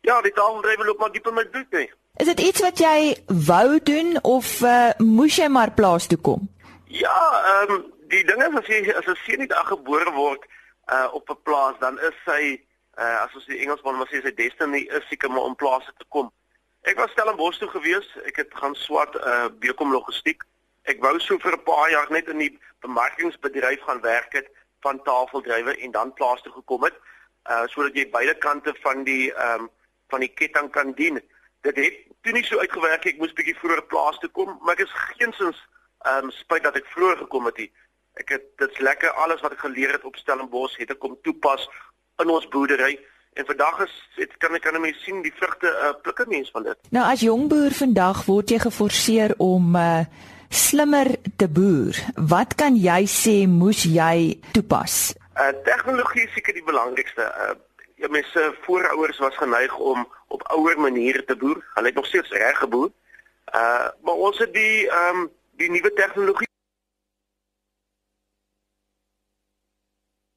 Ja, 0.01 0.21
die 0.21 0.31
tafelbedrywe 0.31 0.85
loop 0.85 0.99
maar 0.99 1.11
diep 1.11 1.27
in 1.27 1.33
my 1.33 1.45
bloed 1.45 1.71
nie. 1.71 1.91
Is 2.15 2.25
dit 2.25 2.39
iets 2.39 2.61
wat 2.61 2.77
jy 2.77 3.17
wou 3.47 3.79
doen 3.83 4.19
of 4.21 4.61
uh, 4.61 4.89
moes 4.97 5.35
jy 5.35 5.47
maar 5.47 5.71
plaas 5.71 6.07
toe 6.07 6.17
kom? 6.17 6.49
Ja, 6.85 7.19
ehm 7.45 7.71
um, 7.71 7.93
die 8.07 8.23
ding 8.23 8.43
is 8.43 8.59
as 8.59 8.67
jy 8.67 8.93
as 8.93 9.07
'n 9.07 9.17
seun 9.25 9.39
nie 9.39 9.47
daar 9.47 9.65
gebore 9.65 10.11
word 10.11 10.45
uh 10.91 11.07
op 11.13 11.29
'n 11.29 11.41
plaas 11.43 11.79
dan 11.79 11.99
is 11.99 12.17
sy 12.25 12.61
uh 12.97 13.23
as 13.23 13.35
ons 13.35 13.45
die 13.45 13.57
Engelsman 13.57 13.97
maar 13.97 14.09
sê 14.11 14.21
sy 14.21 14.33
destiny 14.33 14.85
is 14.97 15.07
seker 15.09 15.31
maar 15.31 15.49
om 15.49 15.55
plase 15.55 15.93
te 15.97 16.05
kom. 16.09 16.31
Ek 16.83 16.97
was 16.99 17.11
Stellenbosch 17.11 17.57
toe 17.61 17.69
gewees. 17.71 18.07
Ek 18.27 18.41
het 18.41 18.55
gaan 18.59 18.75
swat 18.75 19.15
uh 19.15 19.47
Bekom 19.63 19.91
logistiek. 19.95 20.41
Ek 20.83 20.99
wou 20.99 21.15
so 21.19 21.37
vir 21.39 21.55
'n 21.55 21.63
paar 21.63 21.89
jaar 21.91 22.11
net 22.11 22.27
in 22.27 22.37
die 22.43 22.59
bemarkingsbedryf 22.83 23.81
gaan 23.87 24.01
werk 24.01 24.33
het 24.33 24.49
van 24.83 24.99
tafeldrywe 25.03 25.77
en 25.77 25.91
dan 25.91 26.13
plaas 26.13 26.41
toe 26.41 26.51
gekom 26.51 26.83
het. 26.83 26.97
Uh 27.47 27.63
sodat 27.67 27.95
jy 27.95 28.09
beide 28.09 28.35
kante 28.35 28.75
van 28.83 29.03
die 29.03 29.31
ehm 29.31 29.61
um, 29.63 29.69
van 30.09 30.19
die 30.19 30.33
ketting 30.33 30.69
kan 30.71 30.91
dien. 30.91 31.21
Dit 31.61 31.75
het 31.75 31.95
toe 32.21 32.33
nie 32.33 32.43
so 32.43 32.59
uitgewerk 32.59 33.05
ek 33.05 33.17
moes 33.17 33.33
bietjie 33.33 33.55
vroeër 33.55 33.85
plaas 33.87 34.19
toe 34.19 34.29
kom, 34.29 34.59
maar 34.61 34.75
ek 34.75 34.83
is 34.83 34.99
geensins 35.15 35.63
ehm 36.03 36.27
um, 36.27 36.31
spyt 36.31 36.63
dat 36.63 36.75
ek 36.75 36.91
vroeër 36.95 37.17
gekom 37.17 37.45
het. 37.45 37.63
Ek 38.19 38.29
het 38.29 38.43
dit's 38.57 38.79
lekker 38.79 39.09
alles 39.23 39.41
wat 39.41 39.55
ek 39.55 39.63
geleer 39.63 39.91
het 39.95 40.03
op 40.03 40.19
Stellenbosch 40.19 40.77
het 40.77 40.91
ek 40.91 40.99
kom 40.99 41.15
toepas 41.21 41.69
in 42.19 42.29
ons 42.29 42.47
boerdery. 42.47 42.99
En 43.33 43.45
vandag 43.45 43.79
is 43.83 43.93
dit 44.15 44.37
kan 44.37 44.53
ek 44.53 44.61
kan 44.61 44.77
mense 44.81 45.01
sien 45.01 45.23
die 45.25 45.33
vrugte 45.33 45.69
uh 45.69 45.93
plukke 46.05 46.25
mens 46.29 46.51
van 46.53 46.67
dit. 46.67 46.77
Nou 46.93 47.05
as 47.09 47.23
jong 47.25 47.47
boer 47.49 47.73
vandag 47.73 48.25
word 48.29 48.53
jy 48.53 48.59
geforseer 48.61 49.33
om 49.41 49.75
uh 49.79 50.05
slimmer 50.53 51.09
te 51.41 51.47
boer. 51.49 51.97
Wat 52.29 52.53
kan 52.55 52.77
jy 52.77 53.01
sê 53.09 53.35
moes 53.49 53.87
jy 53.89 54.37
toepas? 54.53 55.15
Uh 55.33 55.49
tegnologie 55.65 56.27
is 56.27 56.35
seker 56.37 56.53
die 56.53 56.67
belangrikste. 56.69 57.25
Uh 57.25 57.55
ja 58.03 58.09
mense 58.11 58.41
voorouers 58.67 59.19
was 59.23 59.37
geneig 59.41 59.77
om 59.77 60.05
op 60.27 60.41
ouer 60.53 60.77
maniere 60.79 61.23
te 61.25 61.35
boer. 61.35 61.63
Hulle 61.73 61.89
het 61.89 61.95
nog 61.95 62.05
steeds 62.05 62.29
reg 62.29 62.57
geboer. 62.61 62.91
Uh 63.49 63.89
maar 64.05 64.25
ons 64.29 64.37
het 64.45 64.53
die 64.53 64.89
ehm 64.89 65.23
um, 65.23 65.29
die 65.57 65.69
nuwe 65.71 65.93
tegnologie 65.93 66.49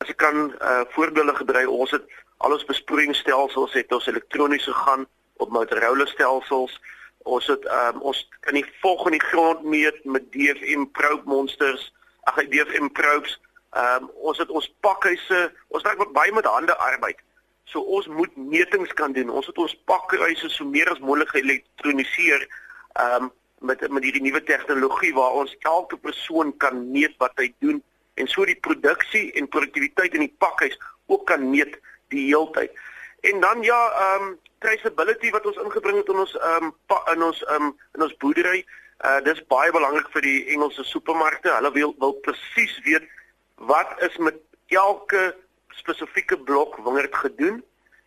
As 0.05 0.09
ek 0.12 0.17
kan 0.17 0.55
uh 0.61 0.85
voorbeelde 0.97 1.35
gedry, 1.35 1.65
ons 1.65 1.91
het 1.91 2.09
al 2.37 2.52
ons 2.57 2.66
besproeiingsstelsels 2.69 3.75
het 3.78 3.93
ons 3.93 4.07
elektroniese 4.07 4.73
gaan 4.73 5.07
op 5.43 5.50
Motorola 5.50 6.07
stelsels. 6.07 6.81
Ons 7.26 7.47
het 7.50 7.64
um, 7.73 8.02
ons 8.11 8.21
kan 8.40 8.55
die 8.55 8.66
vog 8.83 9.07
in 9.09 9.16
die 9.16 9.26
grond 9.28 9.64
meet 9.64 10.05
met 10.05 10.28
DFM 10.33 10.87
probe 10.97 11.26
monsters. 11.31 11.93
Ag, 12.31 12.43
DFM 12.50 12.93
probes. 12.95 13.38
Ehm 13.76 14.05
um, 14.05 14.11
ons 14.31 14.38
het 14.38 14.50
ons 14.50 14.69
pakhuise, 14.81 15.40
ons 15.69 15.83
werk 15.83 16.12
baie 16.12 16.33
met 16.33 16.47
hande 16.49 16.76
arbeid. 16.76 17.19
So 17.66 17.81
ons 17.81 18.07
moet 18.07 18.37
metings 18.37 18.93
kan 18.95 19.12
doen. 19.12 19.31
Ons 19.31 19.50
het 19.50 19.59
ons 19.59 19.75
pakhuise 19.90 20.49
so 20.55 20.64
meer 20.64 20.90
as 20.93 21.02
moontlik 21.02 21.35
geelektroniseer 21.35 22.47
ehm 22.47 23.28
um, 23.28 23.33
met 23.61 23.81
met 23.90 24.05
hierdie 24.05 24.23
nuwe 24.23 24.43
tegnologie 24.45 25.14
waar 25.16 25.33
ons 25.43 25.57
elke 25.59 25.97
persoon 25.97 26.52
kan 26.57 26.90
meet 26.90 27.14
wat 27.19 27.33
hy 27.40 27.49
doen 27.64 27.83
en 28.21 28.28
so 28.28 28.45
die 28.45 28.59
produksie 28.61 29.31
en 29.33 29.49
produktiwiteit 29.49 30.14
in 30.14 30.26
die 30.26 30.35
pakhuis 30.38 30.76
ook 31.07 31.25
kan 31.26 31.50
meet 31.50 31.78
die 32.09 32.27
heeltyd. 32.27 32.73
En 33.21 33.41
dan 33.41 33.63
ja, 33.63 33.81
ehm 33.91 34.23
um, 34.23 34.39
traceability 34.59 35.31
wat 35.31 35.47
ons 35.47 35.57
ingebring 35.57 35.97
het 35.97 36.09
in 36.09 36.19
ons 36.25 36.37
ehm 36.37 36.65
um, 36.65 36.75
in 37.13 37.23
ons 37.23 37.45
ehm 37.45 37.63
um, 37.63 37.79
in 37.95 38.03
ons 38.03 38.17
boerdery. 38.17 38.65
Uh 39.05 39.21
dis 39.25 39.47
baie 39.53 39.73
belangrik 39.73 40.09
vir 40.15 40.23
die 40.23 40.47
Engelse 40.55 40.85
supermarkte. 40.85 41.53
Hulle 41.53 41.73
wil 41.73 41.95
wil 41.99 42.13
presies 42.27 42.79
weet 42.85 43.09
wat 43.55 43.97
is 44.09 44.17
met 44.17 44.37
elke 44.67 45.35
spesifieke 45.69 46.39
blok 46.39 46.77
wingerd 46.85 47.15
gedoen. 47.15 47.65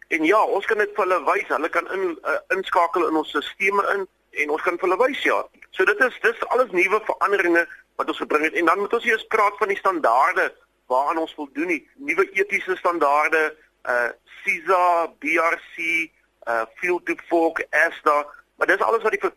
En 0.07 0.23
ja, 0.25 0.43
ons 0.43 0.65
kan 0.65 0.77
dit 0.77 0.93
vir 0.95 1.05
hulle 1.05 1.19
wys. 1.25 1.47
Hulle 1.47 1.69
kan 1.69 1.91
in 1.93 2.17
uh, 2.25 2.39
inskakel 2.55 3.07
in 3.07 3.15
ons 3.15 3.29
stelsels 3.29 3.93
in 3.93 4.07
en 4.43 4.49
ons 4.53 4.61
kan 4.61 4.77
vir 4.77 4.89
hulle 4.89 5.01
wys 5.03 5.21
ja. 5.25 5.37
So 5.71 5.85
dit 5.85 6.01
is 6.05 6.17
dis 6.21 6.47
alles 6.53 6.71
nuwe 6.71 6.99
veranderinge 7.05 7.67
wat 8.01 8.07
ons 8.07 8.21
gebring 8.21 8.43
het. 8.47 8.57
En 8.57 8.65
dan 8.65 8.79
moet 8.79 8.93
ons 8.93 9.05
eers 9.05 9.27
praat 9.33 9.57
van 9.57 9.71
die 9.71 9.77
standaarde 9.77 10.49
waaraan 10.89 11.21
ons 11.21 11.33
voldoen 11.37 11.69
nie. 11.73 11.81
Nuwe 11.95 12.25
etiese 12.33 12.75
standaarde, 12.77 13.41
uh 13.83 14.09
CISA, 14.43 15.07
BRC, 15.19 16.09
uh 16.47 16.65
field 16.75 17.05
to 17.05 17.15
fork, 17.27 17.59
ESTA, 17.69 18.25
maar 18.55 18.67
dis 18.67 18.81
alles 18.81 19.03
wat 19.03 19.11
die 19.11 19.19
ver 19.19 19.33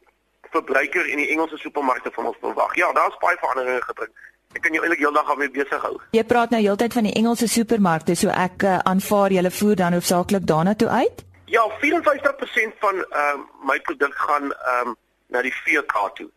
verbruiker 0.53 1.07
in 1.09 1.17
die 1.17 1.29
Engelse 1.33 1.57
supermarkte 1.57 2.11
van 2.13 2.27
ons 2.27 2.37
verwag. 2.41 2.75
Ja, 2.77 2.93
daar's 2.93 3.17
baie 3.19 3.37
veranderinge 3.41 3.83
gebring. 3.83 4.11
Ek 4.53 4.61
kan 4.61 4.75
jou 4.77 4.83
eintlik 4.85 5.01
heeldag 5.01 5.27
daarmee 5.31 5.51
besig 5.51 5.81
hou. 5.81 5.95
Jy 6.13 6.25
praat 6.29 6.53
nou 6.53 6.61
heeltyd 6.61 6.93
van 6.93 7.09
die 7.09 7.15
Engelse 7.17 7.49
supermarkte, 7.49 8.17
so 8.19 8.29
ek 8.29 8.67
uh, 8.69 8.79
aanvaar 8.89 9.33
julle 9.33 9.51
voer 9.51 9.79
dan 9.81 9.97
hoofsaaklik 9.97 10.45
daarna 10.51 10.75
toe 10.77 10.91
uit? 10.93 11.25
Ja, 11.53 11.65
54% 11.81 12.77
van 12.85 13.01
ehm 13.01 13.41
uh, 13.41 13.49
my 13.69 13.79
produk 13.89 14.15
gaan 14.27 14.53
ehm 14.53 14.93
um, 14.93 14.97
na 15.33 15.43
die 15.43 15.55
VK 15.55 15.97
toe. 16.21 16.29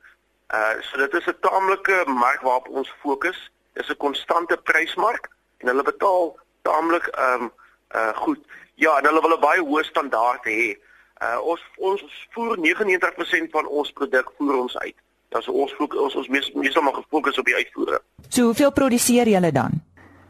Uh 0.53 0.79
so 0.88 0.97
dit 0.97 1.13
is 1.13 1.27
'n 1.27 1.38
taamlike 1.39 2.03
mark 2.07 2.41
waarop 2.41 2.67
ons 2.67 2.93
fokus. 3.03 3.51
Dis 3.74 3.89
'n 3.89 3.97
konstante 3.97 4.57
prysmark 4.57 5.29
en 5.57 5.67
hulle 5.67 5.83
betaal 5.83 6.39
taamlik 6.62 7.07
ehm 7.07 7.41
um, 7.41 7.51
uh 7.95 8.13
goed. 8.23 8.39
Ja, 8.75 8.97
en 8.99 9.05
hulle 9.07 9.21
wil 9.21 9.37
'n 9.37 9.39
baie 9.39 9.61
hoë 9.61 9.83
standaard 9.83 10.45
hê. 10.45 10.75
Uh 11.21 11.39
ons 11.41 11.61
ons 11.77 12.01
voer 12.33 12.57
99% 12.57 13.51
van 13.51 13.67
ons 13.67 13.91
produk 13.91 14.31
voer 14.37 14.55
ons 14.55 14.77
uit. 14.77 14.95
So 15.39 15.51
ons 15.51 15.73
fokus 15.73 15.99
ons 15.99 16.15
ons 16.15 16.27
mees 16.27 16.51
meestal 16.53 16.83
maar 16.83 16.93
gefokus 16.93 17.37
op 17.37 17.45
die 17.45 17.55
uitvoere. 17.55 17.99
So 18.29 18.41
hoeveel 18.41 18.71
produseer 18.71 19.27
julle 19.27 19.51
dan? 19.51 19.81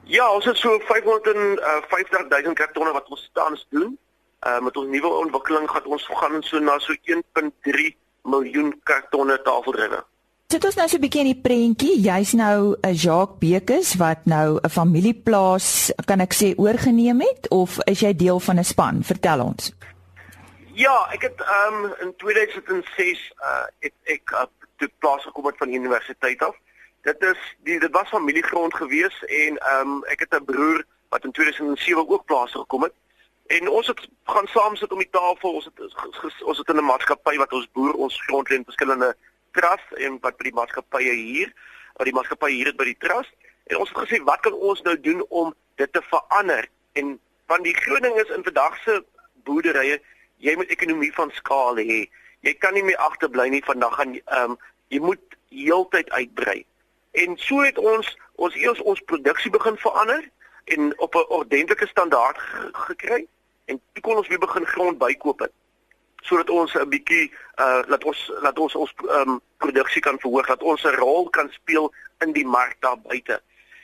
Ja, 0.03 0.31
ons 0.33 0.45
het 0.45 0.57
so 0.57 0.79
550 0.79 2.27
000 2.29 2.53
kartonne 2.53 2.91
wat 2.91 3.09
ons 3.09 3.29
tans 3.33 3.67
doen. 3.69 3.97
Uh 4.45 4.59
met 4.59 4.77
ons 4.77 4.87
nuwe 4.87 5.07
ontwikkeling 5.07 5.69
gaan 5.69 5.85
ons 5.85 6.07
gaan 6.21 6.43
so 6.43 6.59
na 6.59 6.79
so 6.79 6.93
1.3 6.93 7.95
miljoen 8.21 8.73
kartonne 8.83 9.41
tafeldrywe. 9.41 10.03
Dit 10.45 10.63
is 10.63 10.75
nou 10.77 10.85
so 10.87 10.97
'n 10.97 11.01
bietjie 11.01 11.21
in 11.25 11.33
die 11.33 11.41
prentjie. 11.41 12.01
Jy's 12.05 12.33
nou 12.33 12.77
'n 12.81 12.93
Jacques 12.93 13.37
Bekes 13.39 13.95
wat 13.95 14.25
nou 14.25 14.59
'n 14.61 14.69
familieplaas, 14.69 15.91
kan 16.05 16.19
ek 16.19 16.33
sê, 16.33 16.53
oorgeneem 16.55 17.19
het 17.21 17.49
of 17.49 17.79
is 17.85 17.99
jy 17.99 18.15
deel 18.15 18.39
van 18.39 18.59
'n 18.59 18.63
span? 18.63 19.03
Vertel 19.03 19.41
ons. 19.41 19.73
Ja, 20.73 21.09
ek 21.11 21.21
het 21.21 21.39
um 21.41 21.93
in 21.99 22.13
2006 22.17 23.33
uh 23.41 23.65
ek 23.79 23.93
ek 24.03 24.31
uh, 24.31 24.45
toe 24.77 24.89
plaas 24.99 25.23
gekom 25.23 25.45
het 25.45 25.57
van 25.57 25.67
die 25.67 25.79
universiteit 25.79 26.43
af. 26.43 26.55
Dit 27.01 27.23
is 27.23 27.37
die 27.63 27.79
dit 27.79 27.91
was 27.91 28.09
familiegrond 28.09 28.73
gewees 28.75 29.23
en 29.25 29.59
um 29.79 30.03
ek 30.03 30.19
het 30.19 30.33
'n 30.33 30.45
broer 30.45 30.85
wat 31.09 31.23
in 31.23 31.31
2007 31.31 32.09
ook 32.09 32.25
plaas 32.25 32.51
gekom 32.51 32.83
het. 32.83 32.93
En 33.47 33.69
ons 33.69 33.87
het 33.87 34.09
gaan 34.23 34.47
saam 34.47 34.75
sit 34.75 34.91
om 34.91 34.97
die 34.97 35.09
tafel. 35.11 35.53
Ons 35.53 35.65
het 35.65 35.79
ons 36.43 36.57
het 36.57 36.69
in 36.69 36.77
'n 36.77 36.85
maatskappy 36.85 37.37
wat 37.37 37.53
ons 37.53 37.71
boer 37.73 37.93
ons 37.93 38.21
grond 38.21 38.49
leen 38.49 38.63
verskillende 38.63 39.15
trust 39.55 39.95
en 40.05 40.19
wat 40.23 40.37
by 40.39 40.49
die 40.49 40.57
maatskappye 40.59 41.13
hier, 41.17 41.53
wat 41.97 42.09
die 42.09 42.15
maatskappy 42.15 42.51
hier 42.53 42.71
het 42.71 42.79
by 42.79 42.87
die 42.91 42.99
trust. 43.03 43.33
En 43.71 43.79
ons 43.81 43.91
het 43.91 44.03
gesê 44.03 44.21
wat 44.27 44.43
kan 44.45 44.53
ons 44.53 44.81
nou 44.85 44.95
doen 45.07 45.23
om 45.29 45.53
dit 45.81 45.91
te 45.93 46.01
verander? 46.11 46.67
En 46.99 47.15
van 47.51 47.65
die 47.65 47.75
groot 47.77 48.03
ding 48.05 48.19
is 48.21 48.31
in 48.35 48.45
vandag 48.45 48.77
se 48.83 48.99
boerderye, 49.47 49.99
jy 50.43 50.55
moet 50.59 50.71
ekonomie 50.73 51.11
van 51.15 51.31
skaal 51.39 51.81
hê. 51.81 52.05
Jy 52.45 52.53
kan 52.61 52.75
nie 52.77 52.83
meer 52.85 53.01
agterbly 53.01 53.47
nie 53.49 53.63
vandag 53.65 53.97
gaan 53.99 54.15
ehm 54.19 54.55
um, 54.55 54.57
jy 54.93 54.99
moet 55.01 55.37
heeltyd 55.49 56.11
uitbrei. 56.13 56.59
En 57.17 57.37
so 57.41 57.63
het 57.65 57.77
ons 57.81 58.11
ons 58.35 58.55
eers 58.59 58.81
ons 58.83 59.01
produksie 59.09 59.49
begin 59.51 59.77
verander 59.81 60.27
en 60.75 60.91
op 60.99 61.15
'n 61.15 61.29
ordentlike 61.37 61.87
standaard 61.87 62.37
gekry 62.87 63.25
en 63.65 63.81
toe 63.93 64.03
kon 64.03 64.17
ons 64.17 64.27
weer 64.27 64.39
begin 64.39 64.65
grond 64.65 64.97
bykoop 64.97 65.39
het 65.39 65.51
sodat 66.25 66.49
ons 66.49 66.73
'n 66.73 66.89
bietjie 66.89 67.31
uh 67.63 67.81
laat 67.87 68.03
ons 68.03 68.19
laat 68.41 68.59
ons 68.59 68.75
ons 68.75 68.93
um, 69.17 69.41
produksie 69.57 70.01
kan 70.01 70.19
verhoog, 70.19 70.47
dat 70.47 70.63
ons 70.63 70.83
'n 70.83 70.95
rol 70.95 71.29
kan 71.29 71.49
speel 71.51 71.93
in 72.23 72.33
die 72.33 72.45
mark 72.45 72.75
daar 72.79 72.97
buite. 72.97 73.41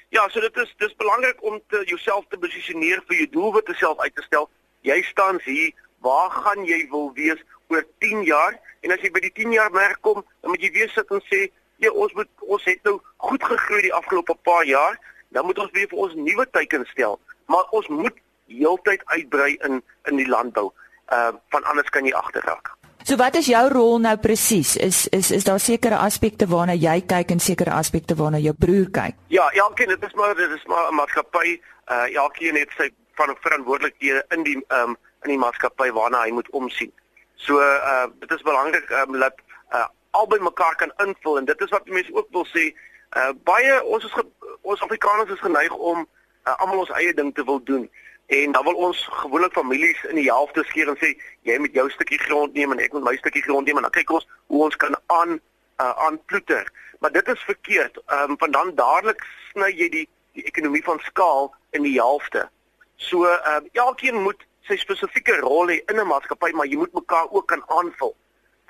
Ja, 0.10 0.29
so 0.29 0.39
dit 0.39 0.57
is 0.57 0.74
dis 0.77 0.95
belangrik 0.95 1.43
om 1.43 1.62
te 1.67 1.83
jouself 1.86 2.25
te 2.29 2.38
posisioneer 2.38 3.03
vir 3.07 3.15
jou 3.17 3.29
doelwitte 3.29 3.74
self 3.74 4.00
uit 4.00 4.15
te 4.15 4.21
stel. 4.21 4.50
Jy 4.81 5.01
staan 5.01 5.39
hier, 5.43 5.71
waar 6.00 6.31
gaan 6.31 6.65
jy 6.65 6.88
wil 6.89 7.13
wees 7.13 7.39
oor 7.67 7.86
10 8.00 8.24
jaar? 8.24 8.60
En 8.81 8.91
as 8.91 9.00
jy 9.00 9.12
by 9.12 9.19
die 9.19 9.31
10 9.31 9.51
jaar 9.51 9.71
merk 9.71 10.01
kom, 10.01 10.25
dan 10.41 10.51
moet 10.51 10.62
jy 10.62 10.71
weer 10.71 10.89
sit 10.89 11.12
en 11.12 11.21
sê, 11.29 11.51
"Ja, 11.77 11.91
ons 11.91 12.13
moet 12.13 12.27
ons 12.39 12.63
het 12.63 12.83
nou 12.83 13.00
goed 13.17 13.43
gegroei 13.43 13.81
die 13.81 13.93
afgelope 13.93 14.36
paar 14.43 14.65
jaar, 14.65 15.00
dan 15.29 15.45
moet 15.45 15.60
ons 15.60 15.71
weer 15.71 15.88
vir 15.88 15.98
ons 15.98 16.13
nuwe 16.15 16.50
teiken 16.51 16.86
stel." 16.86 17.19
Maar 17.45 17.65
ons 17.71 17.88
moet 17.88 18.17
heeltyd 18.48 19.01
uitbrei 19.05 19.57
in 19.62 19.83
in 20.03 20.15
die 20.15 20.27
landbou 20.27 20.74
uh 21.12 21.32
van 21.50 21.63
anders 21.63 21.89
kan 21.89 22.06
jy 22.06 22.13
agterraak. 22.13 22.72
So 23.03 23.18
wat 23.18 23.36
is 23.36 23.48
jou 23.50 23.62
rol 23.70 24.00
nou 24.00 24.13
presies? 24.22 24.75
Is 24.77 25.08
is 25.08 25.32
is 25.32 25.44
daar 25.44 25.60
sekere 25.60 25.98
aspekte 25.98 26.48
waarna 26.48 26.74
jy 26.77 27.01
kyk 27.01 27.32
en 27.32 27.39
sekere 27.39 27.74
aspekte 27.74 28.15
waarna 28.15 28.38
jou 28.38 28.53
broer 28.53 28.89
kyk? 28.94 29.15
Ja, 29.27 29.50
elkeen 29.51 29.88
dit 29.88 30.03
is 30.06 30.13
maar 30.13 30.36
dit 30.36 30.50
is 30.50 30.65
maar 30.65 30.91
'n 30.91 30.96
maatskappy. 30.96 31.62
Uh 31.91 32.15
elkeen 32.15 32.56
het 32.56 32.70
sy 32.77 32.89
van 33.15 33.36
verantwoordelikhede 33.39 34.25
in 34.30 34.44
die 34.44 34.58
ehm 34.68 34.89
um, 34.89 34.98
in 35.24 35.30
die 35.30 35.38
maatskappy 35.38 35.91
waarna 35.91 36.22
hy 36.24 36.32
moet 36.32 36.50
omsien. 36.50 36.91
So 37.36 37.60
uh 37.60 38.06
dit 38.20 38.32
is 38.32 38.41
belangrik 38.41 38.89
um, 38.89 39.20
dat 39.20 39.36
uh 39.74 39.88
albei 40.12 40.39
mekaar 40.39 40.75
kan 40.75 40.94
invul 41.08 41.38
en 41.38 41.46
dit 41.46 41.62
is 41.62 41.70
wat 41.70 41.86
mense 41.86 42.13
ook 42.13 42.27
wil 42.30 42.46
sê. 42.46 42.74
Uh 43.18 43.34
baie 43.44 43.84
ons 43.84 44.03
is 44.06 44.13
ons 44.62 44.82
Afrikaners 44.82 45.32
is 45.32 45.39
geneig 45.39 45.74
om 45.74 46.08
uh, 46.48 46.56
almal 46.58 46.84
ons 46.86 46.89
eie 46.89 47.13
ding 47.13 47.34
te 47.34 47.44
wil 47.44 47.63
doen. 47.63 47.89
En 48.31 48.51
dan 48.51 48.63
wil 48.63 48.73
ons 48.73 49.07
gewoonlik 49.11 49.51
families 49.51 50.03
in 50.03 50.15
die 50.15 50.29
helfte 50.31 50.63
skeer 50.63 50.88
en 50.88 50.95
sê 51.00 51.09
jy 51.47 51.57
moet 51.59 51.73
jou 51.75 51.83
stukkie 51.91 52.19
grond 52.19 52.53
neem 52.55 52.71
en 52.71 52.79
ek 52.79 52.93
moet 52.95 53.03
my 53.03 53.15
stukkie 53.19 53.43
grond 53.43 53.67
neem 53.67 53.81
en 53.81 53.88
dan 53.89 53.95
kyk 53.97 54.13
ons 54.15 54.27
hoe 54.53 54.61
ons 54.67 54.77
kan 54.79 54.95
aan 55.11 55.33
uh, 55.35 55.89
aanploeter. 56.05 56.69
Maar 57.03 57.11
dit 57.11 57.27
is 57.33 57.43
verkeerd. 57.50 58.00
Ehm 58.05 58.31
um, 58.31 58.38
van 58.39 58.55
dan 58.55 58.71
dadelik 58.79 59.25
sny 59.50 59.67
jy 59.75 59.89
die 59.97 60.05
die 60.39 60.45
ekonomie 60.47 60.83
van 60.88 61.03
skaal 61.09 61.51
in 61.75 61.83
die 61.83 61.97
helfte. 62.00 62.47
So 62.95 63.27
ehm 63.27 63.65
um, 63.65 63.69
elkeen 63.83 64.23
moet 64.23 64.47
sy 64.69 64.79
spesifieke 64.79 65.35
rol 65.43 65.67
hê 65.67 65.81
in 65.91 66.00
'n 66.00 66.07
maatskappy, 66.07 66.55
maar 66.55 66.71
jy 66.71 66.79
moet 66.79 66.93
mekaar 66.93 67.27
ook 67.35 67.51
kan 67.51 67.63
aanvul. 67.67 68.15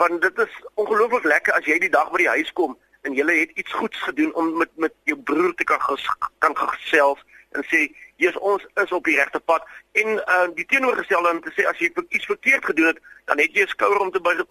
Want 0.02 0.22
dit 0.22 0.40
is 0.40 0.62
ongelooflik 0.74 1.24
lekker 1.24 1.54
as 1.54 1.70
jy 1.70 1.78
die 1.80 1.94
dag 2.00 2.10
by 2.10 2.26
die 2.26 2.34
huis 2.34 2.54
kom 2.54 2.78
en 3.06 3.14
jy 3.14 3.30
het 3.30 3.54
iets 3.54 3.74
goeds 3.74 4.02
gedoen 4.10 4.34
om 4.34 4.58
met 4.58 4.74
met 4.76 4.94
jou 5.04 5.18
broer 5.18 5.54
te 5.54 5.64
kan 5.64 5.82
ges, 5.82 6.10
kan 6.40 6.58
gesels 6.58 7.22
en 7.52 7.62
sê 7.70 7.92
Jesus 8.22 8.42
ons 8.54 8.66
is 8.84 8.92
op 8.92 9.08
die 9.10 9.16
regte 9.18 9.40
pad 9.40 9.66
en 10.02 10.10
uh, 10.20 10.48
die 10.58 10.66
teenoorgestelde 10.70 11.32
om 11.34 11.42
te 11.42 11.54
sê 11.56 11.66
as 11.70 11.80
jy 11.82 11.90
iets 12.10 12.30
verkeerd 12.30 12.66
gedoen 12.66 12.92
het 12.92 13.00
dan 13.26 13.42
het 13.42 13.56
jy 13.58 13.66
'n 13.66 13.74
skouer 13.74 14.00
om 14.00 14.12
te 14.12 14.22
buig. 14.22 14.44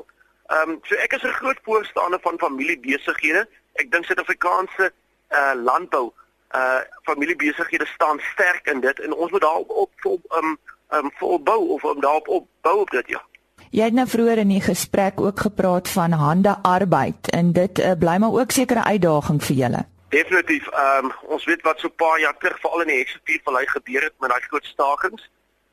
Ehm 0.50 0.70
um, 0.70 0.78
so 0.82 0.94
ek 0.94 1.12
is 1.12 1.22
'n 1.22 1.38
groot 1.40 1.60
voorstander 1.62 2.20
van 2.20 2.38
familiebesighede. 2.38 3.46
Ek 3.74 3.90
dink 3.90 4.04
Suid-Afrikaanse 4.04 4.92
uh 5.38 5.54
landbou 5.54 6.10
uh 6.54 6.80
familiebesighede 7.02 7.86
staan 7.86 8.18
sterk 8.32 8.66
in 8.66 8.80
dit 8.80 9.00
en 9.00 9.14
ons 9.14 9.30
moet 9.30 9.40
daarop 9.40 9.70
op 9.70 9.92
op 10.04 10.22
um 10.38 10.58
um 10.98 11.10
volbou 11.18 11.68
of 11.68 11.84
om 11.84 12.00
daarop 12.00 12.28
op 12.28 12.48
bou 12.60 12.80
op 12.80 12.90
dit 12.90 13.08
ja. 13.08 13.22
Jy 13.70 13.84
het 13.84 13.94
nou 13.94 14.08
vroeër 14.08 14.38
in 14.38 14.48
die 14.48 14.60
gesprek 14.60 15.20
ook 15.20 15.40
gepraat 15.40 15.88
van 15.88 16.12
hande 16.12 16.56
arbeid 16.62 17.30
en 17.30 17.52
dit 17.52 17.78
uh, 17.78 17.92
bly 17.98 18.16
maar 18.18 18.32
ook 18.32 18.50
sekere 18.50 18.82
uitdaging 18.84 19.42
vir 19.44 19.56
julle. 19.56 19.84
Definitief. 20.10 20.66
Ehm 20.68 21.04
um, 21.04 21.12
ons 21.22 21.44
weet 21.44 21.62
wat 21.62 21.78
so 21.78 21.86
'n 21.86 21.94
paar 21.94 22.20
jaar 22.20 22.38
terug 22.38 22.60
veral 22.60 22.80
in 22.80 22.86
die 22.86 22.96
heksuurvallei 22.96 23.66
gebeur 23.66 24.02
het 24.02 24.14
met 24.18 24.30
daai 24.30 24.40
groot 24.40 24.64
stakings. 24.64 25.30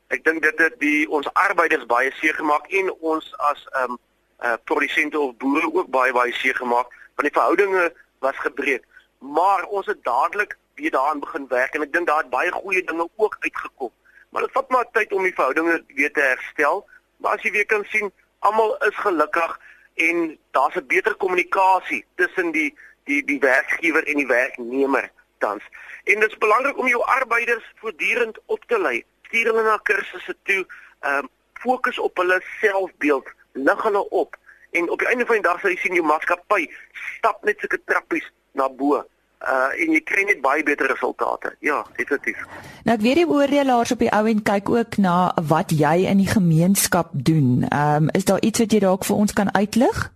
Ek 0.08 0.24
dink 0.24 0.42
dit 0.42 0.58
het 0.58 0.74
die 0.80 1.10
ons 1.10 1.32
arbeiders 1.32 1.86
baie 1.86 2.12
seer 2.20 2.34
gemaak 2.34 2.66
en 2.80 2.92
ons 3.00 3.34
as 3.36 3.66
ehm 3.72 3.90
um, 3.90 3.98
uh 4.46 4.56
produsente 4.64 5.18
of 5.18 5.36
boere 5.36 5.72
ook 5.74 5.90
baie 5.90 6.12
baie 6.12 6.32
seer 6.32 6.54
gemaak 6.54 6.86
want 7.16 7.26
die 7.28 7.38
verhoudinge 7.40 7.94
was 8.18 8.38
gebreek. 8.38 8.84
Maar 9.18 9.64
ons 9.64 9.86
het 9.86 10.04
dadelik 10.04 10.56
weer 10.74 10.90
daaraan 10.90 11.20
begin 11.20 11.48
werk 11.48 11.74
en 11.74 11.82
ek 11.82 11.92
dink 11.92 12.06
daar 12.06 12.22
het 12.22 12.30
baie 12.30 12.52
goeie 12.52 12.84
dinge 12.84 13.08
ook 13.16 13.36
uitgekom. 13.40 13.92
Maar 14.28 14.42
dit 14.42 14.52
vat 14.52 14.70
maar 14.70 14.90
tyd 14.92 15.12
om 15.12 15.22
die 15.22 15.34
verhoudinge 15.34 15.84
weer 15.86 16.12
te 16.12 16.20
herstel. 16.20 16.86
Maar 17.16 17.32
as 17.32 17.42
jy 17.42 17.50
weer 17.50 17.66
kan 17.66 17.84
sien, 17.84 18.12
almal 18.38 18.76
is 18.76 18.94
gelukkig 18.94 19.60
en 19.98 20.38
daar's 20.50 20.76
'n 20.76 20.86
beter 20.86 21.14
kommunikasie 21.14 22.04
tussen 22.14 22.50
die 22.50 22.74
die 23.04 23.24
die 23.24 23.40
werkgewer 23.40 24.04
en 24.06 24.16
die 24.16 24.26
werknemer 24.26 25.10
tans. 25.38 25.62
En 26.04 26.20
dit 26.20 26.30
is 26.30 26.38
belangrik 26.38 26.78
om 26.78 26.86
jou 26.86 27.02
arbeiders 27.02 27.72
voortdurend 27.76 28.38
op 28.46 28.64
te 28.66 28.80
lei. 28.80 29.04
Stuur 29.22 29.44
hulle 29.44 29.62
na 29.62 29.78
kursusse 29.82 30.36
toe, 30.42 30.66
ehm 31.00 31.24
um, 31.24 31.28
fokus 31.52 31.98
op 31.98 32.16
hulle 32.16 32.42
selfbeeld, 32.60 33.28
lig 33.52 33.82
hulle 33.82 34.08
op 34.08 34.36
en 34.70 34.90
op 34.90 34.98
die 34.98 35.08
einde 35.08 35.26
van 35.26 35.34
die 35.34 35.44
dag 35.44 35.60
sal 35.60 35.70
jy 35.70 35.76
sien 35.76 35.94
jou 35.94 36.06
maatskappy 36.06 36.68
stap 37.16 37.44
net 37.44 37.58
sulke 37.58 37.80
trappies 37.84 38.32
na 38.52 38.68
bo. 38.68 39.02
Uh 39.38 39.70
en 39.78 39.92
jy 39.94 40.00
kry 40.02 40.24
net 40.26 40.40
baie 40.42 40.62
beter 40.66 40.88
resultate. 40.90 41.52
Ja, 41.62 41.84
definitief. 41.96 42.38
Nou 42.82 42.96
ek 42.96 43.02
weet 43.04 43.20
die 43.20 43.28
oordelaars 43.28 43.92
op 43.94 44.00
die 44.02 44.10
ou 44.10 44.24
en 44.26 44.42
kyk 44.42 44.68
ook 44.68 44.96
na 44.98 45.32
wat 45.46 45.70
jy 45.70 46.08
in 46.10 46.18
die 46.18 46.30
gemeenskap 46.30 47.12
doen. 47.12 47.62
Ehm 47.68 48.08
um, 48.08 48.08
is 48.18 48.26
daar 48.26 48.42
iets 48.42 48.58
wat 48.58 48.72
jy 48.72 48.80
dalk 48.82 49.04
vir 49.06 49.16
ons 49.16 49.32
kan 49.32 49.54
uitlig? 49.54 50.10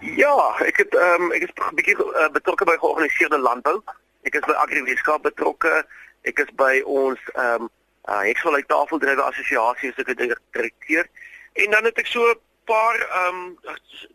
Ja, 0.00 0.54
ek 0.64 0.76
het 0.76 0.94
ehm 0.94 1.28
um, 1.28 1.32
ek 1.32 1.42
is 1.42 1.52
'n 1.52 1.74
bietjie 1.74 1.96
uh, 2.00 2.30
betrokke 2.32 2.64
by 2.64 2.76
georganiseerde 2.80 3.38
landbou. 3.38 3.82
Ek 4.22 4.34
is 4.34 4.46
by 4.46 4.56
Agriweskaap 4.64 5.22
betrokke. 5.22 5.84
Ek 6.22 6.38
is 6.38 6.50
by 6.56 6.80
ons 6.84 7.20
ehm 7.34 7.68
um, 7.68 7.70
uh, 8.08 8.22
Hexwil 8.24 8.62
Tafeldrywe 8.66 9.22
Assosiasie 9.22 9.92
as 9.92 10.04
ek 10.04 10.16
direkteur. 10.16 11.04
En 11.52 11.70
dan 11.70 11.84
het 11.84 11.98
ek 11.98 12.06
so 12.06 12.24
'n 12.30 12.40
paar 12.64 12.96
ehm 12.96 13.34
um, 13.34 13.56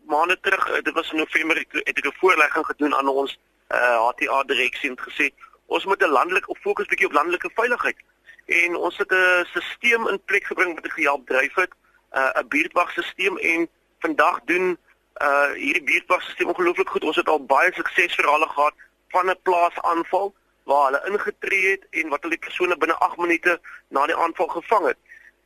maande 0.09 0.37
terug, 0.41 0.69
uh, 0.69 0.81
dit 0.81 0.93
was 0.93 1.11
in 1.11 1.17
November, 1.17 1.57
het 1.57 1.97
ek 1.97 2.05
'n 2.05 2.19
voorlegging 2.19 2.65
gedoen 2.65 2.95
aan 2.95 3.07
ons 3.07 3.39
uh, 3.73 4.07
HTA 4.07 4.43
direksie 4.43 4.89
en 4.89 4.97
gesê 4.97 5.29
ons 5.65 5.85
moet 5.85 6.01
'n 6.03 6.15
landelike 6.17 6.55
fokus 6.61 6.87
bietjie 6.87 7.07
op 7.07 7.17
landelike 7.19 7.49
veiligheid. 7.53 7.97
En 8.45 8.75
ons 8.75 8.97
het 8.97 9.11
'n 9.11 9.45
stelsel 9.45 10.09
in 10.09 10.23
plek 10.25 10.45
gebring 10.45 10.75
wat 10.75 10.85
ek 10.85 10.97
gehelp 10.99 11.27
dryf 11.27 11.55
het, 11.55 11.71
uh, 12.13 12.31
'n 12.39 12.47
buurtwagstelsel 12.47 13.37
en 13.39 13.69
vandag 13.99 14.39
doen 14.45 14.77
uh 15.21 15.51
hierdie 15.51 15.83
buurtwagstelsel 15.83 16.47
ongelooflik 16.47 16.89
goed. 16.89 17.03
Ons 17.03 17.15
het 17.15 17.27
al 17.27 17.45
baie 17.45 17.73
suksesverhale 17.73 18.47
gehad 18.47 18.73
van 19.09 19.29
'n 19.29 19.41
plaasaanval 19.41 20.33
waar 20.63 20.85
hulle 20.85 21.09
ingetree 21.11 21.69
het 21.69 21.87
en 21.89 22.09
wat 22.09 22.23
hulle 22.23 22.37
persone 22.37 22.77
binne 22.77 22.95
8 22.95 23.17
minute 23.17 23.61
na 23.87 24.05
die 24.05 24.15
aanval 24.15 24.47
gevang 24.47 24.85
het. 24.85 24.97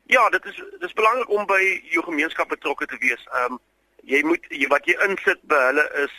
Ja, 0.05 0.29
dit 0.29 0.45
is 0.45 0.55
dit 0.55 0.81
is 0.89 0.93
belangrik 0.93 1.29
om 1.29 1.45
by 1.45 1.81
jou 1.83 2.03
gemeenskap 2.03 2.47
betrokke 2.47 2.85
te 2.85 2.97
wees. 2.97 3.27
Um 3.33 3.59
jy 4.03 4.23
moet 4.23 4.45
jy, 4.49 4.67
wat 4.67 4.85
jy 4.85 4.95
insit 5.03 5.41
by 5.41 5.59
hulle 5.69 5.89
is 6.03 6.13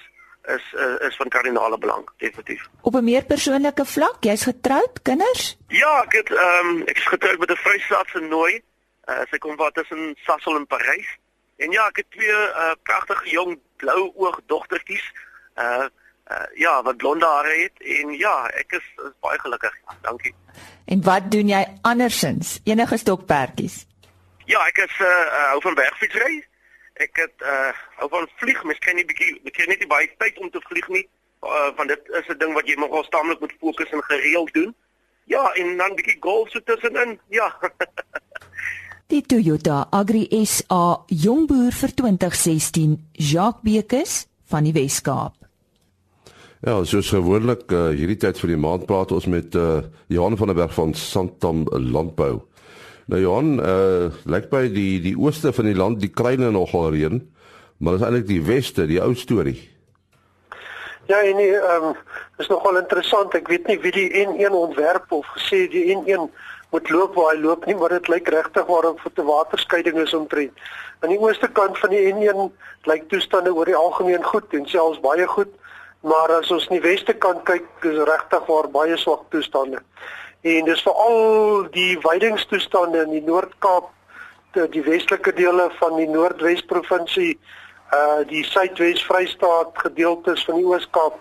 is 0.56 0.64
uh, 0.74 1.08
is 1.08 1.16
van 1.16 1.28
kardinale 1.28 1.78
belang, 1.78 2.08
definitief. 2.16 2.68
Op 2.80 2.94
'n 2.94 3.04
meer 3.04 3.24
persoonlike 3.24 3.84
vlak, 3.84 4.16
jy's 4.24 4.42
getroud, 4.42 5.02
kinders? 5.02 5.56
Ja, 5.68 6.02
ek 6.02 6.12
het 6.12 6.30
ehm 6.30 6.66
um, 6.66 6.82
ek 6.86 6.96
is 6.96 7.06
getroud 7.06 7.38
met 7.38 7.50
'n 7.50 7.62
Vrystaatse 7.64 8.20
nooi. 8.20 8.62
Uh, 9.08 9.20
sy 9.30 9.38
kom 9.38 9.56
van 9.56 9.72
tussen 9.72 10.16
Sassel 10.24 10.56
en 10.56 10.66
Parys. 10.66 11.08
En 11.56 11.70
ja, 11.70 11.86
ek 11.86 11.96
het 11.96 12.10
twee 12.10 12.40
uh, 12.48 12.72
pragtige 12.82 13.30
jong 13.30 13.58
blou 13.76 14.12
oog 14.14 14.40
dogtertjies. 14.46 15.12
Uh 15.56 15.88
uh 16.28 16.46
ja, 16.54 16.82
wat 16.82 16.96
blonde 16.96 17.26
hare 17.26 17.54
het 17.62 17.80
en 17.80 18.10
ja, 18.12 18.46
ek 18.48 18.72
is, 18.72 18.84
is 18.96 19.14
baie 19.20 19.38
gelukkig. 19.40 19.74
Dankie. 20.00 20.34
En 20.84 21.02
wat 21.02 21.30
doen 21.30 21.48
jy 21.48 21.62
andersins? 21.82 22.60
Enige 22.64 22.96
stokperdjies? 22.96 23.86
Ja, 24.44 24.66
ek 24.66 24.76
is 24.76 25.00
uh, 25.00 25.08
uh 25.08 25.48
hou 25.52 25.60
van 25.60 25.74
bergfietsry. 25.74 26.44
Ek 26.98 27.22
het 27.22 27.46
uh 27.46 27.70
hou 28.00 28.08
van 28.10 28.28
vlieg, 28.42 28.64
mens 28.64 28.78
kan 28.82 28.98
nie 28.98 29.06
bietjie 29.06 29.38
kry 29.54 29.68
net 29.70 29.82
nie 29.82 29.90
baie 29.90 30.10
tyd 30.18 30.38
om 30.42 30.50
te 30.50 30.62
vlieg 30.66 30.88
nie. 30.88 31.06
Uh 31.46 31.70
want 31.78 31.88
dit 31.94 32.12
is 32.20 32.28
'n 32.28 32.38
ding 32.38 32.54
wat 32.54 32.66
jy 32.66 32.74
nogal 32.78 33.04
staamlik 33.04 33.40
moet 33.40 33.54
fokus 33.60 33.90
en 33.90 34.02
gereeld 34.02 34.52
doen. 34.54 34.74
Ja, 35.24 35.52
en 35.60 35.76
dan 35.76 35.94
bietjie 35.94 36.16
golf 36.20 36.50
so 36.50 36.60
tussenin. 36.64 37.20
Ja. 37.28 37.54
Die 39.08 39.22
Toyota 39.24 39.86
Agri 39.90 40.26
SA 40.44 41.04
Jongboer 41.06 41.72
vir 41.72 41.92
2016, 41.94 42.98
Jacques 43.12 43.62
Bekes 43.64 44.26
van 44.52 44.66
die 44.68 44.74
Wes-Kaap. 44.76 45.32
Ja, 46.60 46.74
soos 46.84 47.08
gewoonlik 47.14 47.70
uh, 47.72 47.86
hierdie 47.96 48.18
tyd 48.20 48.36
vir 48.42 48.52
die 48.52 48.60
maand 48.60 48.84
praat 48.84 49.14
ons 49.16 49.28
met 49.30 49.54
uh, 49.56 49.78
Johan 50.12 50.36
van 50.36 50.50
der 50.52 50.58
Berg 50.58 50.74
van 50.76 50.92
Santam 50.92 51.64
Landbou. 51.70 52.47
Nou 53.08 53.20
Johan, 53.22 53.54
uh, 53.64 54.10
lyk 54.28 54.50
by 54.52 54.66
die 54.68 54.98
die 55.00 55.14
ooste 55.16 55.48
van 55.56 55.64
die 55.64 55.76
land 55.76 56.02
die 56.02 56.10
kruine 56.12 56.50
nogal 56.52 56.90
reën, 56.92 57.22
maar 57.80 57.96
dit 57.96 58.02
is 58.02 58.06
eintlik 58.06 58.26
die 58.28 58.42
weste, 58.44 58.84
die 58.90 59.00
ou 59.00 59.14
storie. 59.16 59.56
Ja, 61.08 61.22
en 61.24 61.40
ehm 61.40 61.86
um, 61.88 61.94
is 62.36 62.50
nogal 62.52 62.76
interessant. 62.76 63.32
Ek 63.34 63.48
weet 63.48 63.64
nie 63.66 63.78
wie 63.80 63.94
die 63.94 64.26
N1 64.26 64.52
ontwerp 64.52 65.08
of 65.16 65.30
gesê 65.38 65.62
die 65.72 65.86
N1 65.94 66.28
moet 66.68 66.90
loop 66.92 67.16
waar 67.16 67.32
hy 67.32 67.40
loop 67.40 67.64
nie, 67.64 67.78
maar 67.80 67.96
dit 67.96 68.10
lyk 68.12 68.28
regtig 68.28 68.68
waarom 68.68 69.00
vir 69.00 69.16
te 69.16 69.24
waterskeiding 69.24 69.96
is 70.04 70.12
omtrent. 70.14 70.68
Aan 71.00 71.14
die 71.14 71.20
ooste 71.22 71.48
kant 71.48 71.80
van 71.80 71.96
die 71.96 72.04
N1 72.12 72.50
lyk 72.92 73.08
toestande 73.08 73.54
oor 73.56 73.72
die 73.72 73.78
algemeen 73.78 74.24
goed 74.34 74.52
en 74.52 74.68
selfs 74.68 75.00
baie 75.00 75.24
goed, 75.32 75.56
maar 76.04 76.36
as 76.42 76.52
ons 76.52 76.68
in 76.68 76.76
die 76.76 76.84
weste 76.84 77.16
kant 77.16 77.40
kyk, 77.48 77.64
is 77.88 78.04
regtig 78.12 78.44
waar 78.52 78.68
baie 78.76 79.00
swak 79.00 79.24
toestande. 79.32 79.80
En 80.40 80.64
dis 80.64 80.82
veral 80.82 81.64
die 81.74 81.98
weidingstoestande 81.98 83.00
in 83.02 83.10
die 83.16 83.24
Noord-Kaap, 83.26 83.90
die 84.70 84.82
westelike 84.82 85.32
dele 85.34 85.66
van 85.80 85.96
die 85.98 86.08
Noordwes 86.08 86.62
provinsie, 86.70 87.38
uh 87.94 88.22
die 88.28 88.44
Suidwes 88.44 89.02
Vrystaat 89.06 89.78
gedeeltes 89.80 90.44
van 90.44 90.58
die 90.60 90.66
Oos-Kaap 90.66 91.16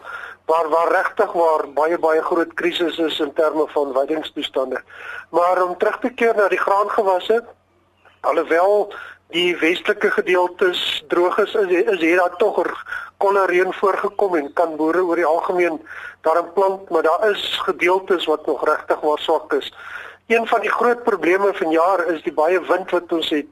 waar 0.48 0.70
waar 0.70 0.92
regtig 0.92 1.32
waar 1.32 1.66
baie 1.76 1.98
baie 1.98 2.22
groot 2.22 2.54
krisis 2.60 2.98
is 2.98 3.20
in 3.20 3.34
terme 3.34 3.66
van 3.74 3.94
weidingstoestande. 3.94 4.82
Maar 5.30 5.64
om 5.64 5.78
terug 5.78 6.00
te 6.00 6.10
keer 6.10 6.36
na 6.36 6.48
die 6.48 6.60
graangewasse, 6.60 7.44
alhoewel 8.22 8.94
die 9.36 9.58
westelike 9.60 10.12
gedeeltes 10.12 11.04
droog 11.08 11.38
is, 11.44 11.54
is, 11.54 11.72
is 11.84 12.00
hier 12.00 12.18
daar 12.18 12.36
tog 12.38 12.60
kolle 13.18 13.46
reën 13.50 13.74
voorgekom 13.74 14.36
en 14.36 14.54
kan 14.54 14.76
boere 14.80 15.04
oor 15.04 15.20
die 15.20 15.26
algemeen 15.26 15.80
daarin 16.22 16.52
plant, 16.54 16.90
maar 16.90 17.04
daar 17.04 17.30
is 17.30 17.44
gedeeltes 17.66 18.26
wat 18.26 18.46
nog 18.46 18.66
regtig 18.66 19.00
waar 19.00 19.20
swak 19.20 19.54
is. 19.54 19.74
Een 20.28 20.48
van 20.48 20.62
die 20.62 20.72
groot 20.72 21.04
probleme 21.04 21.54
vanjaar 21.54 22.06
is 22.14 22.24
die 22.24 22.34
baie 22.34 22.62
wind 22.68 22.92
wat 22.92 23.12
ons 23.12 23.30
het 23.30 23.48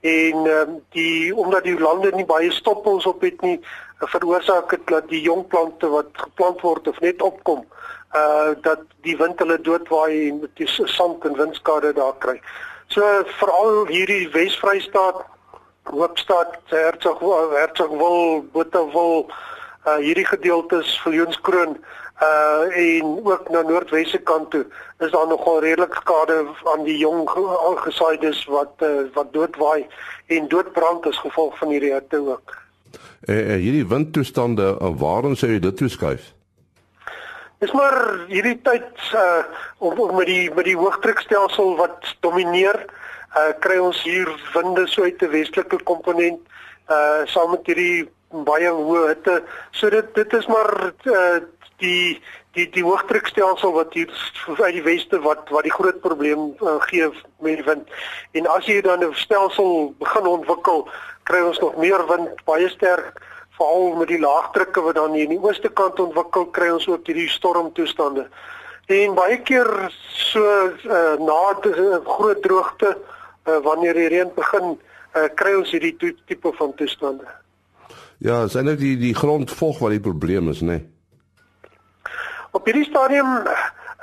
en 0.00 0.46
um, 0.48 0.76
die 0.96 1.34
omdat 1.36 1.66
die 1.68 1.78
lande 1.78 2.10
nie 2.14 2.24
baie 2.24 2.50
stoppels 2.50 3.06
op 3.06 3.20
het 3.20 3.40
nie 3.44 3.58
veroorsaak 3.98 4.70
dit 4.70 4.86
dat 4.88 5.08
die 5.08 5.20
jong 5.20 5.44
plante 5.52 5.88
wat 5.92 6.08
geplant 6.16 6.62
word 6.64 6.88
of 6.88 7.00
net 7.04 7.22
opkom 7.22 7.66
uh 8.16 8.54
dat 8.62 8.80
die 9.06 9.16
wind 9.16 9.38
hulle 9.38 9.60
doodwaai 9.60 10.30
en 10.30 10.40
met 10.40 10.56
die 10.56 10.68
sand 10.68 11.24
en 11.24 11.36
windskade 11.36 11.92
daar 11.94 12.16
kry. 12.18 12.40
So 12.90 13.02
veral 13.38 13.86
hierdie 13.86 14.26
Wes-Vrystaat, 14.32 15.22
Hoopstad, 15.90 16.56
Hertsgwil, 16.74 17.52
Hertsgwil, 17.54 18.42
Botawil, 18.50 19.28
uh 19.86 19.96
hierdie 20.02 20.26
gedeeltes 20.26 20.96
Viljoenskroon 21.04 21.76
uh 22.20 22.80
en 22.80 23.12
ook 23.24 23.46
na 23.54 23.62
noordwesse 23.62 24.18
kant 24.18 24.50
toe 24.50 24.64
is 24.98 25.14
daar 25.14 25.28
nogal 25.30 25.60
redelik 25.62 25.94
skade 26.02 26.40
aan 26.74 26.82
die 26.84 26.98
jong 26.98 27.30
aangesaides 27.68 28.42
wat 28.50 28.74
uh, 28.82 29.06
wat 29.14 29.32
doodwaai 29.32 29.86
en 30.26 30.48
doodbrand 30.48 31.06
as 31.06 31.22
gevolg 31.22 31.56
van 31.62 31.72
hierdie 31.72 31.94
hitte 31.94 32.18
ook. 32.18 32.58
Eh 33.20 33.38
uh, 33.38 33.56
hierdie 33.62 33.86
windtoestande, 33.86 34.74
uh, 34.80 34.92
waarom 34.98 35.38
sou 35.38 35.48
jy 35.50 35.62
dit 35.62 35.76
toeskuif? 35.76 36.34
Dis 37.60 37.72
maar 37.76 37.96
hierdie 38.30 38.56
tyd 38.64 38.88
uh 39.12 39.42
of, 39.84 39.98
of 39.98 40.12
met 40.16 40.30
die 40.30 40.46
met 40.56 40.64
die 40.64 40.78
hoëdrukstelsel 40.80 41.74
wat 41.76 42.08
domineer, 42.24 42.78
uh 43.36 43.50
kry 43.60 43.76
ons 43.84 44.00
hier 44.06 44.30
winde 44.54 44.86
so 44.88 45.04
uit 45.04 45.20
'n 45.20 45.28
westelike 45.34 45.82
komponent 45.84 46.40
uh 46.88 47.20
saam 47.28 47.52
met 47.52 47.68
hierdie 47.68 48.08
baie 48.48 48.70
hoë 48.72 49.02
hitte. 49.12 49.42
So 49.76 49.92
dit 49.92 50.08
dit 50.14 50.32
is 50.40 50.48
maar 50.48 50.72
uh 51.04 51.40
die 51.84 52.16
die 52.56 52.66
die 52.72 52.84
hoëdrukstelsel 52.84 53.76
wat 53.76 53.92
hier 53.92 54.08
uit 54.56 54.74
die 54.78 54.86
weste 54.88 55.20
wat 55.20 55.52
wat 55.52 55.68
die 55.68 55.76
groot 55.76 56.00
probleem 56.00 56.54
uh, 56.64 56.80
gee 56.88 57.12
met 57.44 57.60
die 57.60 57.68
wind. 57.68 57.92
En 58.40 58.48
as 58.56 58.64
jy 58.64 58.80
dan 58.80 59.04
'n 59.04 59.14
stelsel 59.14 59.92
begin 59.98 60.26
ontwikkel, 60.26 60.88
kry 61.28 61.44
ons 61.44 61.60
nog 61.60 61.76
meer 61.76 62.06
wind, 62.08 62.44
baie 62.44 62.68
sterk 62.68 63.20
veral 63.60 63.96
met 64.00 64.08
die 64.08 64.20
laagdrukke 64.20 64.80
wat 64.80 64.96
dan 64.96 65.12
hier 65.12 65.28
in 65.28 65.36
die 65.36 65.42
ooste 65.44 65.68
kant 65.68 66.00
ontwikkel, 66.00 66.46
kry 66.56 66.70
ons 66.72 66.88
ook 66.88 67.06
hierdie 67.06 67.28
stormtoestande. 67.28 68.26
En 68.90 69.14
baie 69.14 69.38
keer 69.46 69.68
so 70.16 70.40
uh, 70.40 71.16
na 71.20 71.40
'n 71.52 71.68
uh, 71.68 71.98
groot 72.06 72.42
droogte 72.42 72.96
uh, 72.96 73.58
wanneer 73.62 73.94
die 73.94 74.08
reën 74.08 74.32
begin, 74.34 74.78
uh, 75.14 75.28
kry 75.34 75.54
ons 75.54 75.70
hierdie 75.70 75.96
tipe 76.26 76.52
van 76.56 76.74
toestande. 76.74 77.28
Ja, 78.18 78.42
is 78.44 78.54
eintlik 78.54 78.78
die 78.78 78.96
die 78.96 79.14
grondvog 79.14 79.78
wat 79.78 79.90
die 79.90 80.00
probleem 80.00 80.48
is, 80.48 80.60
né? 80.60 80.80
Nee? 80.80 80.88
Op 82.52 82.64
hierdie 82.64 82.88
stadium 82.88 83.46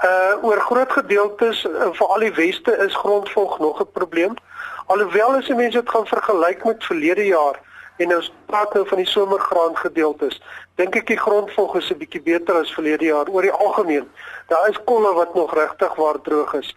uh 0.06 0.44
oor 0.46 0.60
groot 0.62 0.92
gedeeltes 0.94 1.64
uh, 1.66 1.90
veral 1.98 2.22
die 2.22 2.34
weste 2.38 2.74
is 2.86 2.96
grondvog 2.96 3.60
nog 3.60 3.82
'n 3.82 3.92
probleem. 3.92 4.34
Alhoewel 4.86 5.38
as 5.38 5.48
jy 5.48 5.56
mense 5.56 5.80
dit 5.82 5.90
gaan 5.90 6.06
vergelyk 6.06 6.64
met 6.66 6.86
verlede 6.86 7.26
jaar, 7.26 7.60
En 7.98 8.16
ons 8.16 8.32
praat 8.46 8.74
nou 8.74 8.88
van 8.88 8.98
die 8.98 9.10
somergraan 9.10 9.78
gedeeltes. 9.78 10.42
Dink 10.78 10.96
ek 10.96 11.08
die 11.08 11.18
grondvog 11.18 11.76
is 11.76 11.90
'n 11.90 11.98
bietjie 11.98 12.22
beter 12.22 12.56
as 12.56 12.74
verlede 12.74 13.06
jaar 13.06 13.30
oor 13.30 13.42
die 13.42 13.52
algemeen. 13.52 14.06
Daar 14.48 14.70
is 14.70 14.84
kolle 14.86 15.14
wat 15.14 15.34
nog 15.36 15.54
regtig 15.54 15.96
waar 15.96 16.22
droog 16.22 16.54
is. 16.54 16.76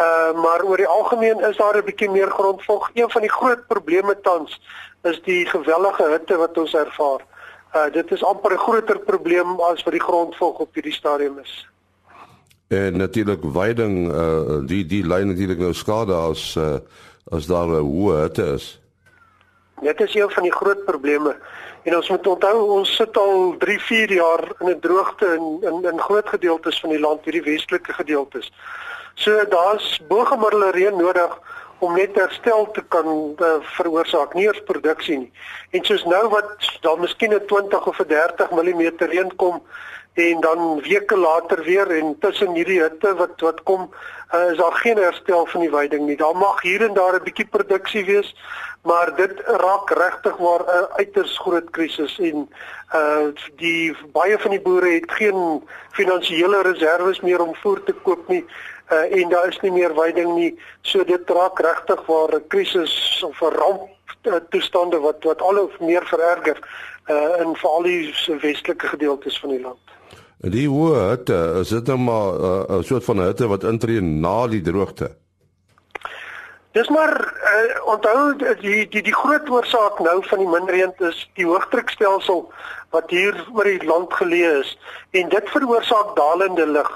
Uh 0.00 0.32
maar 0.42 0.62
oor 0.62 0.76
die 0.76 0.86
algemeen 0.86 1.40
is 1.40 1.56
daar 1.56 1.76
'n 1.76 1.84
bietjie 1.84 2.10
meer 2.10 2.30
grondvog. 2.30 2.90
Een 2.94 3.10
van 3.10 3.20
die 3.20 3.30
groot 3.30 3.66
probleme 3.66 4.20
tans 4.20 4.60
is 5.02 5.22
die 5.22 5.46
gewellige 5.46 6.04
hitte 6.08 6.36
wat 6.36 6.58
ons 6.58 6.74
ervaar. 6.74 7.20
Uh 7.74 7.92
dit 7.92 8.12
is 8.12 8.24
amper 8.24 8.52
'n 8.52 8.58
groter 8.58 8.98
probleem 8.98 9.60
as 9.60 9.82
wat 9.82 9.92
die 9.92 10.06
grondvog 10.08 10.58
op 10.58 10.74
hierdie 10.74 10.92
stadium 10.92 11.38
is. 11.38 11.68
En 12.68 12.96
natuurlik 12.96 13.40
veiding 13.42 14.12
uh 14.12 14.66
die 14.66 14.86
die 14.86 15.06
lyn 15.06 15.26
natuurlik 15.26 15.58
nou 15.58 15.72
skade 15.72 16.14
as 16.14 16.56
uh 16.56 16.78
as 17.30 17.46
daar 17.46 17.66
'n 17.66 17.82
hoë 17.82 18.20
hitte 18.22 18.44
is. 18.44 18.79
Dit 19.80 20.00
is 20.00 20.14
een 20.14 20.30
van 20.30 20.42
die 20.42 20.52
groot 20.52 20.84
probleme. 20.84 21.36
En 21.82 21.96
ons 21.96 22.08
moet 22.08 22.26
onthou 22.26 22.68
ons 22.68 22.94
sit 22.96 23.16
al 23.16 23.54
3, 23.58 23.80
4 23.80 24.12
jaar 24.12 24.44
in 24.58 24.68
'n 24.68 24.80
droogte 24.80 25.26
in 25.26 25.58
in 25.60 25.84
in 25.92 26.00
groot 26.00 26.28
gedeeltes 26.28 26.80
van 26.80 26.90
die 26.90 27.00
land, 27.00 27.24
hierdie 27.24 27.42
westelike 27.42 27.92
gedeeltes. 27.92 28.52
So 29.14 29.44
daar's 29.48 30.00
bogemiddelde 30.08 30.70
reën 30.70 30.96
nodig 30.96 31.38
om 31.78 31.94
net 31.94 32.14
herstel 32.14 32.70
te 32.70 32.82
kan 32.88 33.34
uh, 33.38 33.46
veroorsaak, 33.60 34.34
nie 34.34 34.44
eers 34.44 34.62
produksie 34.64 35.18
nie. 35.18 35.32
En 35.70 35.84
soos 35.84 36.04
nou 36.04 36.28
wat 36.28 36.78
daar 36.80 37.00
miskien 37.00 37.34
'n 37.34 37.46
20 37.46 37.86
of 37.86 37.98
'n 37.98 38.08
30 38.08 38.50
mm 38.50 38.82
reën 38.98 39.36
kom 39.36 39.62
en 40.14 40.40
dan 40.40 40.80
weke 40.80 41.16
later 41.16 41.62
weer 41.64 41.90
en 41.90 42.16
tussen 42.18 42.54
hierdie 42.54 42.80
hitte 42.82 43.14
wat 43.14 43.40
wat 43.40 43.62
kom, 43.62 43.90
uh, 44.34 44.50
is 44.50 44.56
daar 44.56 44.72
geen 44.72 44.96
herstel 44.96 45.46
van 45.46 45.60
die 45.60 45.70
veiding 45.70 46.06
nie. 46.06 46.16
Daar 46.16 46.36
mag 46.36 46.62
hier 46.62 46.82
en 46.82 46.94
daar 46.94 47.14
'n 47.14 47.22
bietjie 47.22 47.46
produksie 47.46 48.04
wees, 48.04 48.34
maar 48.82 49.14
dit 49.16 49.40
raak 49.46 49.90
regtig 49.90 50.36
waar 50.36 50.62
'n 50.64 50.88
uiters 50.96 51.38
groot 51.38 51.70
krisis 51.70 52.18
en 52.18 52.48
uh 52.94 53.28
die 53.56 53.96
baie 54.12 54.38
van 54.38 54.50
die 54.50 54.60
boere 54.60 54.90
het 54.90 55.10
geen 55.12 55.62
finansiële 55.90 56.62
reserves 56.62 57.20
meer 57.20 57.40
om 57.40 57.54
voer 57.54 57.82
te 57.82 57.92
koop 57.92 58.28
nie 58.28 58.44
uh 58.90 59.20
en 59.20 59.28
daar 59.28 59.48
is 59.48 59.60
nie 59.60 59.70
meer 59.70 59.94
veiding 59.94 60.34
nie 60.34 60.58
so 60.80 61.04
dit 61.04 61.30
raak 61.30 61.58
regtig 61.58 62.06
waar 62.06 62.34
'n 62.34 62.46
krisis 62.48 63.22
of 63.22 63.40
'n 63.42 63.54
ramp 63.54 63.88
toestande 64.48 64.98
wat 64.98 65.24
wat 65.24 65.42
al 65.42 65.56
hoe 65.56 65.70
meer 65.78 66.06
vererger 66.06 66.58
uh 67.08 67.40
in 67.40 67.56
veral 67.56 67.82
die 67.82 68.14
westelike 68.40 68.86
gedeeltes 68.86 69.40
van 69.40 69.50
die 69.50 69.60
land. 69.60 69.99
Die 70.40 70.68
hoë 70.72 71.00
hitte, 71.10 71.36
is 71.60 71.68
dit 71.68 71.86
nou 71.92 71.98
maar 72.00 72.32
'n 72.32 72.78
uh, 72.78 72.82
soort 72.82 73.04
van 73.04 73.18
hitte 73.20 73.46
wat 73.46 73.64
intree 73.64 74.00
na 74.00 74.46
die 74.48 74.62
droogte? 74.62 75.10
Dis 76.72 76.88
maar 76.88 77.12
uh, 77.12 77.84
onthou 77.84 78.36
die 78.60 78.88
die 78.88 79.02
die 79.02 79.14
groot 79.14 79.50
oorsaak 79.50 80.00
nou 80.00 80.24
van 80.24 80.38
die 80.38 80.48
minreën 80.48 80.92
is 80.98 81.28
die 81.34 81.44
hoëdrukstelsel 81.44 82.52
wat 82.90 83.10
hier 83.10 83.36
oor 83.52 83.64
die 83.64 83.84
land 83.84 84.12
geleë 84.12 84.60
is 84.60 84.78
en 85.10 85.28
dit 85.28 85.50
veroorsaak 85.50 86.16
dalende 86.16 86.66
lug 86.66 86.90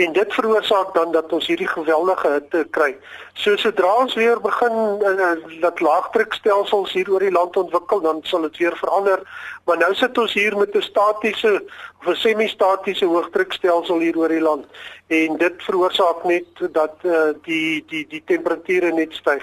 en 0.00 0.12
dit 0.12 0.34
veroorsaak 0.34 0.94
dan 0.94 1.12
dat 1.12 1.32
ons 1.32 1.46
hierdie 1.46 1.68
geweldige 1.68 2.28
hitte 2.28 2.64
kry. 2.76 2.90
So 3.34 3.56
sodra 3.60 3.90
ons 4.02 4.14
weer 4.18 4.40
begin 4.40 4.76
uh, 5.04 5.32
dat 5.60 5.80
laagdrukstelsels 5.80 6.92
hier 6.96 7.10
oor 7.12 7.24
die 7.24 7.32
land 7.32 7.56
ontwikkel, 7.56 8.00
dan 8.00 8.22
sal 8.28 8.46
dit 8.48 8.56
weer 8.62 8.76
verander. 8.80 9.22
Maar 9.68 9.82
nou 9.82 9.90
sit 9.94 10.18
ons 10.18 10.32
hier 10.32 10.56
met 10.56 10.74
'n 10.76 10.82
statiese 10.82 11.52
of 12.00 12.06
'n 12.06 12.16
semi-statiese 12.16 13.04
hoëdrukstelsel 13.04 13.98
hier 13.98 14.16
oor 14.16 14.32
die 14.32 14.40
land 14.40 14.66
en 15.10 15.36
dit 15.36 15.62
veroorsaak 15.66 16.24
net 16.24 16.46
dat 16.72 16.94
uh, 17.02 17.34
die 17.42 17.84
die 17.88 18.06
die 18.08 18.22
temperature 18.24 18.92
net 18.92 19.12
styg. 19.12 19.42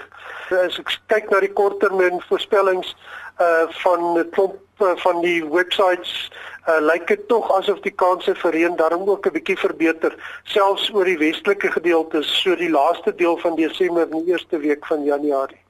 As 0.49 0.79
ek 0.79 0.93
kyk 1.11 1.29
na 1.29 1.39
die 1.39 1.53
korttermyn 1.53 2.21
voorspellings 2.29 2.95
uh 3.39 3.67
van 3.83 4.17
'n 4.17 4.29
klomp 4.29 4.55
uh, 4.81 4.95
van 4.95 5.21
die 5.21 5.45
websites 5.45 6.31
uh, 6.67 6.79
lyk 6.83 7.07
dit 7.07 7.27
tog 7.27 7.51
asof 7.57 7.79
die 7.85 7.95
kanse 7.95 8.35
vir 8.35 8.51
reën 8.51 8.75
daarom 8.75 9.09
ook 9.09 9.27
'n 9.27 9.33
bietjie 9.33 9.57
verbeter 9.57 10.15
selfs 10.43 10.89
oor 10.93 11.05
die 11.05 11.17
westelike 11.17 11.71
gedeeltes 11.71 12.41
so 12.41 12.55
die 12.55 12.69
laaste 12.69 13.15
deel 13.15 13.37
van 13.37 13.55
Desember 13.55 14.03
en 14.03 14.23
die 14.23 14.31
eerste 14.31 14.57
week 14.59 14.85
van 14.85 15.03
Januarie. 15.03 15.61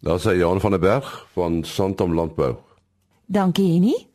Daar 0.00 0.20
sê 0.20 0.36
Jan 0.36 0.60
van 0.60 0.70
der 0.70 0.80
Berg 0.80 1.26
van 1.32 1.64
Santam 1.64 2.14
Landbou. 2.14 2.54
Dankie 3.26 3.72
Henny. 3.72 4.06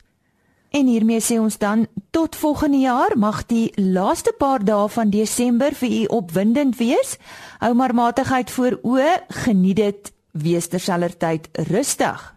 En 0.69 0.87
hiermee 0.87 1.21
sê 1.21 1.37
ons 1.39 1.57
dan 1.57 1.87
tot 2.09 2.35
volgende 2.35 2.77
jaar 2.77 3.17
mag 3.17 3.45
die 3.45 3.71
laaste 3.75 4.33
paar 4.37 4.63
dae 4.65 4.87
van 4.89 5.09
Desember 5.09 5.73
vir 5.73 5.89
u 5.89 6.05
opwindend 6.05 6.77
wees. 6.77 7.17
Hou 7.59 7.73
maar 7.73 7.93
matigheid 7.93 8.51
voor 8.51 8.79
o, 8.81 8.97
geniet 9.27 9.75
dit, 9.75 10.13
wees 10.31 10.67
terselfdertyd 10.67 11.49
rustig. 11.69 12.35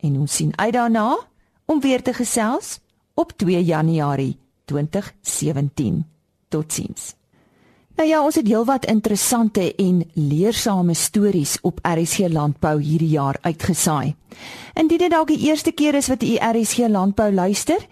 En 0.00 0.18
ons 0.20 0.36
sien 0.36 0.52
uit 0.56 0.72
daarna 0.72 1.16
om 1.66 1.80
weer 1.80 2.02
te 2.02 2.12
gesels 2.12 2.78
op 3.14 3.32
2 3.36 3.64
Januarie 3.64 4.38
2017. 4.64 6.06
Totsiens. 6.48 7.14
Nou 7.96 8.08
ja, 8.08 8.24
ons 8.24 8.34
het 8.34 8.46
heelwat 8.46 8.86
interessante 8.86 9.74
en 9.74 10.10
leersame 10.12 10.94
stories 10.94 11.58
op 11.62 11.78
RSG 11.82 12.18
Landbou 12.28 12.82
hierdie 12.82 13.08
jaar 13.08 13.38
uitgesaai. 13.40 14.14
Indien 14.74 14.98
dit 14.98 15.10
dalk 15.10 15.28
die 15.32 15.48
eerste 15.48 15.72
keer 15.72 15.94
is 15.94 16.08
wat 16.12 16.22
u 16.22 16.36
RSG 16.36 16.78
Landbou 16.92 17.32
luister 17.32 17.86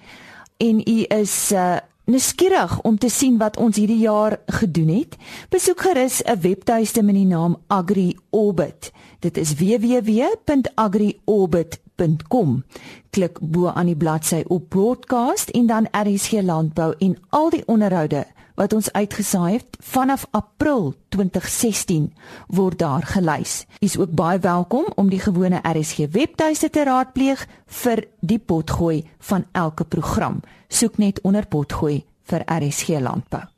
en 0.56 0.80
u 0.80 1.04
is 1.08 1.52
uh 1.52 1.76
nuuskierig 2.04 2.80
om 2.84 2.98
te 2.98 3.08
sien 3.08 3.38
wat 3.40 3.56
ons 3.56 3.76
hierdie 3.80 4.02
jaar 4.02 4.36
gedoen 4.46 4.88
het, 4.88 5.16
besoek 5.48 5.80
gerus 5.80 6.22
'n 6.22 6.40
webtuiste 6.40 7.02
met 7.02 7.14
die 7.14 7.24
naam 7.24 7.56
AgriOrbit. 7.66 8.92
Dit 9.20 9.36
is 9.36 9.54
www.agriorbit.com 9.54 11.83
rsg.com. 11.96 12.64
Klik 13.10 13.38
bo 13.40 13.68
aan 13.68 13.86
die 13.86 13.96
bladsy 13.96 14.42
op 14.46 14.68
broadcast 14.68 15.50
en 15.50 15.66
dan 15.66 15.88
RSG 15.90 16.42
landbou 16.42 16.94
en 16.98 17.18
al 17.28 17.50
die 17.50 17.62
onderhoude 17.66 18.26
wat 18.54 18.72
ons 18.72 18.92
uitgesaai 18.92 19.52
het 19.52 19.76
vanaf 19.82 20.26
April 20.30 20.94
2016 21.08 22.12
word 22.46 22.78
daar 22.78 23.02
gelys. 23.02 23.64
U 23.80 23.86
is 23.86 23.98
ook 23.98 24.10
baie 24.10 24.38
welkom 24.38 24.86
om 24.94 25.10
die 25.10 25.18
gewone 25.18 25.60
RSG 25.62 26.10
webtuiste 26.10 26.70
te 26.70 26.84
raadpleeg 26.84 27.46
vir 27.66 28.06
die 28.20 28.38
potgooi 28.38 29.04
van 29.18 29.46
elke 29.52 29.84
program. 29.84 30.40
Soek 30.68 30.98
net 30.98 31.20
onder 31.20 31.46
potgooi 31.46 32.04
vir 32.22 32.46
RSG 32.46 32.88
landbou. 33.00 33.53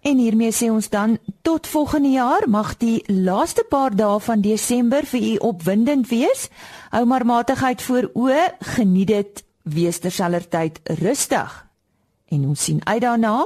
En 0.00 0.18
hiermee 0.18 0.52
sê 0.52 0.70
ons 0.72 0.88
dan 0.88 1.18
tot 1.42 1.66
volgende 1.66 2.08
jaar 2.08 2.48
mag 2.48 2.76
die 2.80 3.02
laaste 3.06 3.64
paar 3.68 3.92
dae 3.96 4.20
van 4.20 4.40
Desember 4.40 5.04
vir 5.04 5.20
u 5.20 5.34
opwindend 5.50 6.08
wees. 6.08 6.48
Hou 6.90 7.04
maar 7.04 7.26
matigheid 7.26 7.82
voor 7.82 8.10
oë, 8.14 8.46
geniet 8.76 9.12
dit, 9.12 9.44
wees 9.62 9.98
terselfdertyd 9.98 10.80
rustig. 11.02 11.66
En 12.32 12.48
ons 12.48 12.64
sien 12.64 12.80
uit 12.86 13.00
daarna 13.00 13.44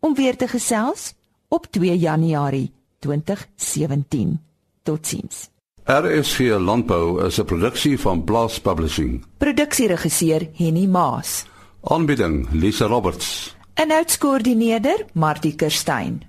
om 0.00 0.14
weer 0.14 0.36
te 0.36 0.48
gesels 0.48 1.14
op 1.48 1.66
2 1.70 1.98
Januarie 1.98 2.70
2017. 2.98 4.38
Totsiens. 4.82 5.48
RSG 5.86 6.38
Landbou 6.58 7.24
is 7.26 7.38
'n 7.38 7.44
produksie 7.44 7.98
van 8.00 8.24
Blast 8.24 8.62
Publishing. 8.62 9.24
Produksieregisseur 9.38 10.48
Henny 10.54 10.86
Maas. 10.86 11.44
Aanbieding 11.82 12.48
Lisa 12.50 12.86
Roberts. 12.86 13.55
En 13.76 13.90
uitskoördineerder 13.92 15.04
Martie 15.12 15.54
Kerstyn. 15.54 16.22